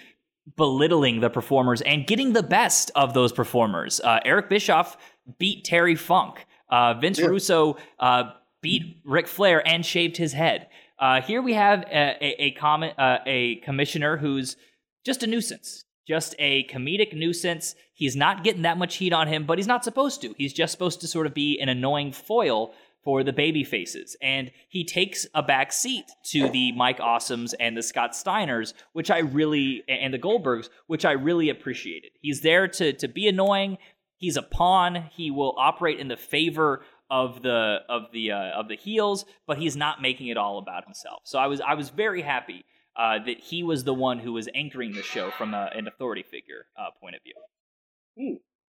[0.56, 4.00] belittling the performers and getting the best of those performers.
[4.00, 4.96] Uh, Eric Bischoff
[5.38, 6.46] beat Terry Funk.
[6.70, 8.30] Uh, Vince Russo uh,
[8.62, 10.68] beat Ric Flair and shaved his head.
[10.98, 14.56] Uh, here we have a, a, a, comment, uh, a commissioner who's
[15.04, 17.74] just a nuisance, just a comedic nuisance.
[17.96, 20.34] He's not getting that much heat on him, but he's not supposed to.
[20.36, 24.16] He's just supposed to sort of be an annoying foil for the baby faces.
[24.20, 29.10] And he takes a back seat to the Mike Awesomes and the Scott Steiners, which
[29.10, 32.10] I really and the Goldbergs, which I really appreciated.
[32.20, 33.78] He's there to to be annoying.
[34.18, 35.08] He's a pawn.
[35.16, 39.56] He will operate in the favor of the of the uh, of the heels, but
[39.56, 41.22] he's not making it all about himself.
[41.24, 44.48] So I was I was very happy uh, that he was the one who was
[44.54, 47.34] anchoring the show from a, an authority figure uh, point of view.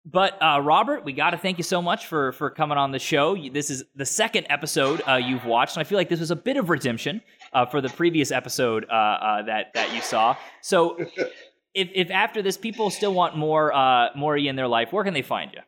[0.05, 2.99] But uh, Robert, we got to thank you so much for for coming on the
[2.99, 3.35] show.
[3.49, 6.35] This is the second episode uh, you've watched, and I feel like this was a
[6.35, 7.22] bit of redemption
[7.53, 10.35] uh, for the previous episode uh, uh, that that you saw.
[10.61, 10.97] So,
[11.73, 15.03] if if after this people still want more uh, more you in their life, where
[15.03, 15.61] can they find you?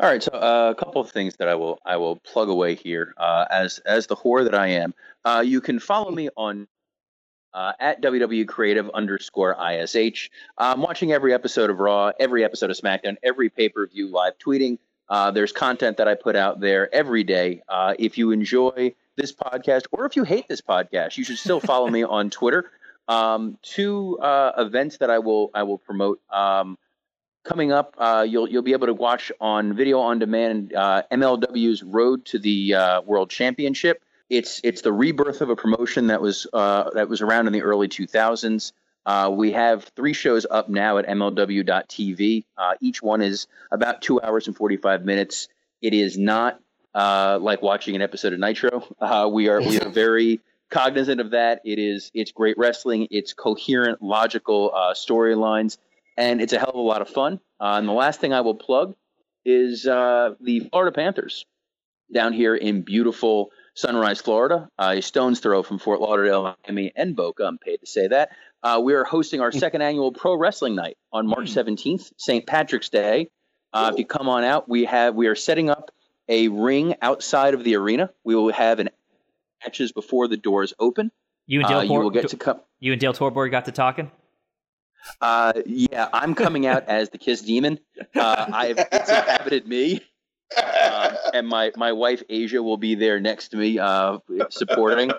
[0.00, 2.74] All right, so uh, a couple of things that I will I will plug away
[2.74, 4.94] here uh, as as the whore that I am.
[5.24, 6.66] Uh, you can follow me on
[7.54, 10.30] uh, at WW Creative underscore ISH.
[10.58, 14.38] I'm watching every episode of Raw, every episode of SmackDown, every pay per view live
[14.38, 14.78] tweeting.
[15.08, 17.62] Uh, there's content that I put out there every day.
[17.68, 21.60] Uh, if you enjoy this podcast or if you hate this podcast, you should still
[21.60, 22.70] follow me on Twitter.
[23.08, 26.20] Um, two uh, events that I will I will promote.
[26.30, 26.78] Um,
[27.44, 31.82] coming up, uh, you'll you'll be able to watch on video on demand uh, MLW's
[31.82, 34.02] Road to the uh, World Championship.
[34.32, 37.60] It's it's the rebirth of a promotion that was uh, that was around in the
[37.60, 38.72] early 2000s.
[39.04, 42.44] Uh, we have three shows up now at MLW.TV.
[42.56, 45.48] Uh, each one is about two hours and 45 minutes.
[45.82, 46.58] It is not
[46.94, 48.88] uh, like watching an episode of Nitro.
[48.98, 50.40] Uh, we are we are very
[50.70, 51.60] cognizant of that.
[51.66, 53.08] It is it's great wrestling.
[53.10, 55.76] It's coherent, logical uh, storylines,
[56.16, 57.38] and it's a hell of a lot of fun.
[57.60, 58.94] Uh, and the last thing I will plug
[59.44, 61.44] is uh, the Florida Panthers
[62.10, 67.16] down here in beautiful Sunrise, Florida, uh, a stone's throw from Fort Lauderdale, Miami, and
[67.16, 67.44] Boca.
[67.44, 68.30] I'm paid to say that.
[68.62, 72.46] Uh, we are hosting our second annual pro wrestling night on March 17th, St.
[72.46, 73.30] Patrick's Day.
[73.72, 75.90] Uh, if you come on out, we have we are setting up
[76.28, 78.10] a ring outside of the arena.
[78.24, 78.90] We will have an
[79.64, 81.10] matches before the doors open.
[81.46, 82.60] You and Dale, Uh, you Tor- will get to come.
[82.78, 84.10] You and Dale Torborg got to talking.
[85.20, 87.80] Uh, yeah, I'm coming out as the Kiss Demon.
[88.14, 90.00] Uh, I've it's inhabited me,
[90.58, 94.18] um, and my my wife Asya will be there next to me, uh,
[94.50, 95.10] supporting.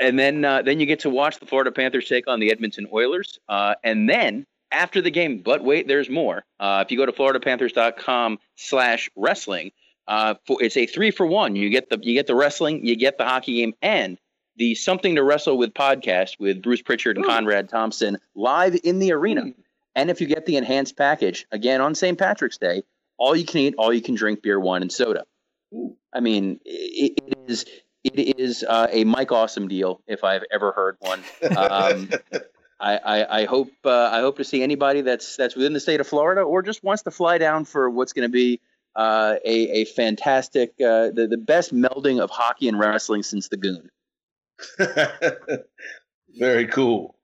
[0.00, 2.86] And then uh, then you get to watch the Florida Panthers take on the Edmonton
[2.92, 5.42] Oilers, uh, and then after the game.
[5.42, 6.44] But wait, there's more.
[6.60, 9.72] Uh, if you go to FloridaPanthers.com/slash wrestling,
[10.08, 11.56] uh, for, it's a three for one.
[11.56, 14.18] You get the you get the wrestling, you get the hockey game, and
[14.56, 19.12] the Something to Wrestle with podcast with Bruce Pritchard and Conrad Thompson live in the
[19.12, 19.52] arena.
[19.94, 22.18] And if you get the enhanced package, again on St.
[22.18, 22.82] Patrick's Day,
[23.18, 25.24] all you can eat, all you can drink beer, wine, and soda.
[26.12, 27.64] I mean, it, it is
[28.04, 31.22] it is uh, a Mike Awesome deal if I've ever heard one.
[31.56, 32.10] Um,
[32.80, 36.00] I, I, I hope uh, I hope to see anybody that's that's within the state
[36.00, 38.60] of Florida or just wants to fly down for what's going to be
[38.94, 43.56] uh, a a fantastic uh, the the best melding of hockey and wrestling since the
[43.56, 43.90] Goon.
[46.38, 47.16] Very cool.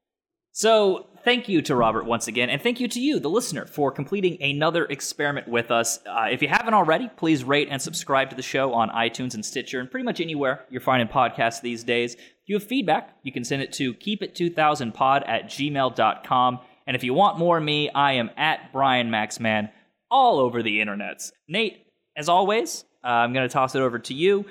[0.53, 3.91] So, thank you to Robert once again, and thank you to you, the listener, for
[3.91, 5.99] completing another experiment with us.
[6.07, 9.45] Uh, if you haven't already, please rate and subscribe to the show on iTunes and
[9.45, 12.15] Stitcher, and pretty much anywhere you're finding podcasts these days.
[12.15, 16.59] If you have feedback, you can send it to keepit2000pod at gmail.com.
[16.87, 19.71] And if you want more of me, I am at Brian Maxman
[20.11, 21.33] all over the internets.
[21.49, 21.87] Nate,
[22.17, 24.45] as always, uh, I'm going to toss it over to you.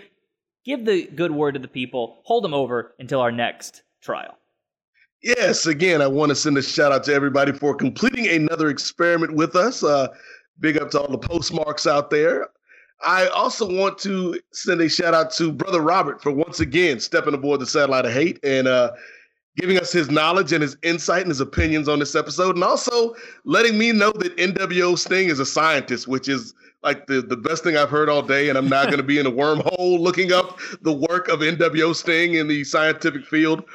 [0.66, 4.38] Give the good word to the people, hold them over until our next trial.
[5.22, 9.36] Yes, again, I want to send a shout out to everybody for completing another experiment
[9.36, 9.84] with us.
[9.84, 10.08] Uh,
[10.60, 12.48] big up to all the postmarks out there.
[13.04, 17.34] I also want to send a shout out to Brother Robert for once again stepping
[17.34, 18.92] aboard the satellite of hate and uh,
[19.58, 23.16] giving us his knowledge and his insight and his opinions on this episode, and also
[23.44, 26.54] letting me know that NWO Sting is a scientist, which is
[26.84, 28.50] like the, the best thing I've heard all day.
[28.50, 31.96] And I'm not going to be in a wormhole looking up the work of NWO
[31.96, 33.66] Sting in the scientific field.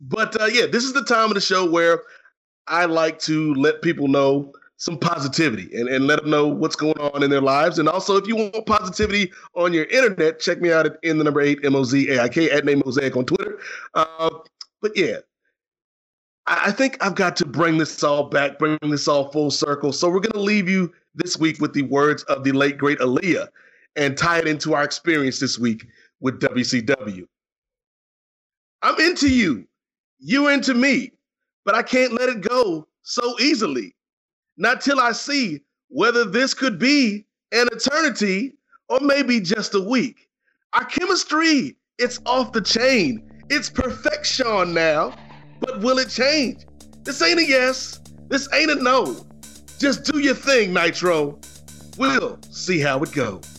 [0.00, 2.02] But uh, yeah, this is the time of the show where
[2.66, 6.98] I like to let people know some positivity and, and let them know what's going
[6.98, 7.78] on in their lives.
[7.78, 11.24] And also, if you want positivity on your internet, check me out at in the
[11.24, 13.58] number eight M O Z A I K at name mosaic on Twitter.
[13.94, 14.30] Uh,
[14.82, 15.18] but yeah,
[16.46, 19.92] I, I think I've got to bring this all back, bring this all full circle.
[19.92, 23.48] So we're to leave you this week with the words of the late great Aaliyah
[23.96, 25.86] and tie it into our experience this week
[26.20, 27.26] with WCW.
[28.82, 29.66] I'm into you.
[30.18, 31.12] You into me,
[31.64, 33.94] but I can't let it go so easily.
[34.56, 38.54] Not till I see whether this could be an eternity
[38.88, 40.28] or maybe just a week.
[40.72, 43.30] Our chemistry, it's off the chain.
[43.48, 45.16] It's perfection now,
[45.60, 46.64] but will it change?
[47.04, 48.00] This ain't a yes.
[48.28, 49.24] This ain't a no.
[49.78, 51.38] Just do your thing, Nitro.
[51.96, 53.55] We'll see how it goes.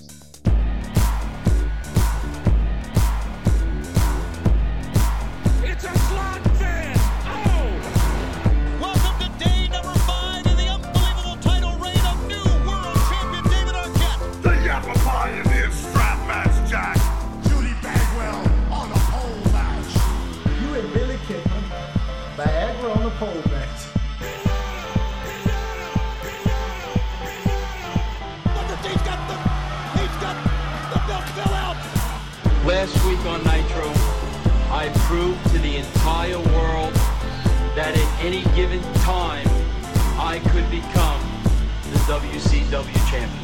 [42.17, 43.43] WCW champion.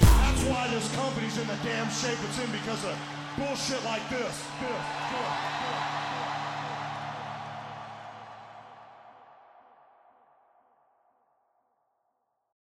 [0.00, 2.96] That's why this company's in the damn shape it's in because of
[3.36, 4.48] bullshit like this.
[4.60, 4.70] This,
[5.10, 5.43] this.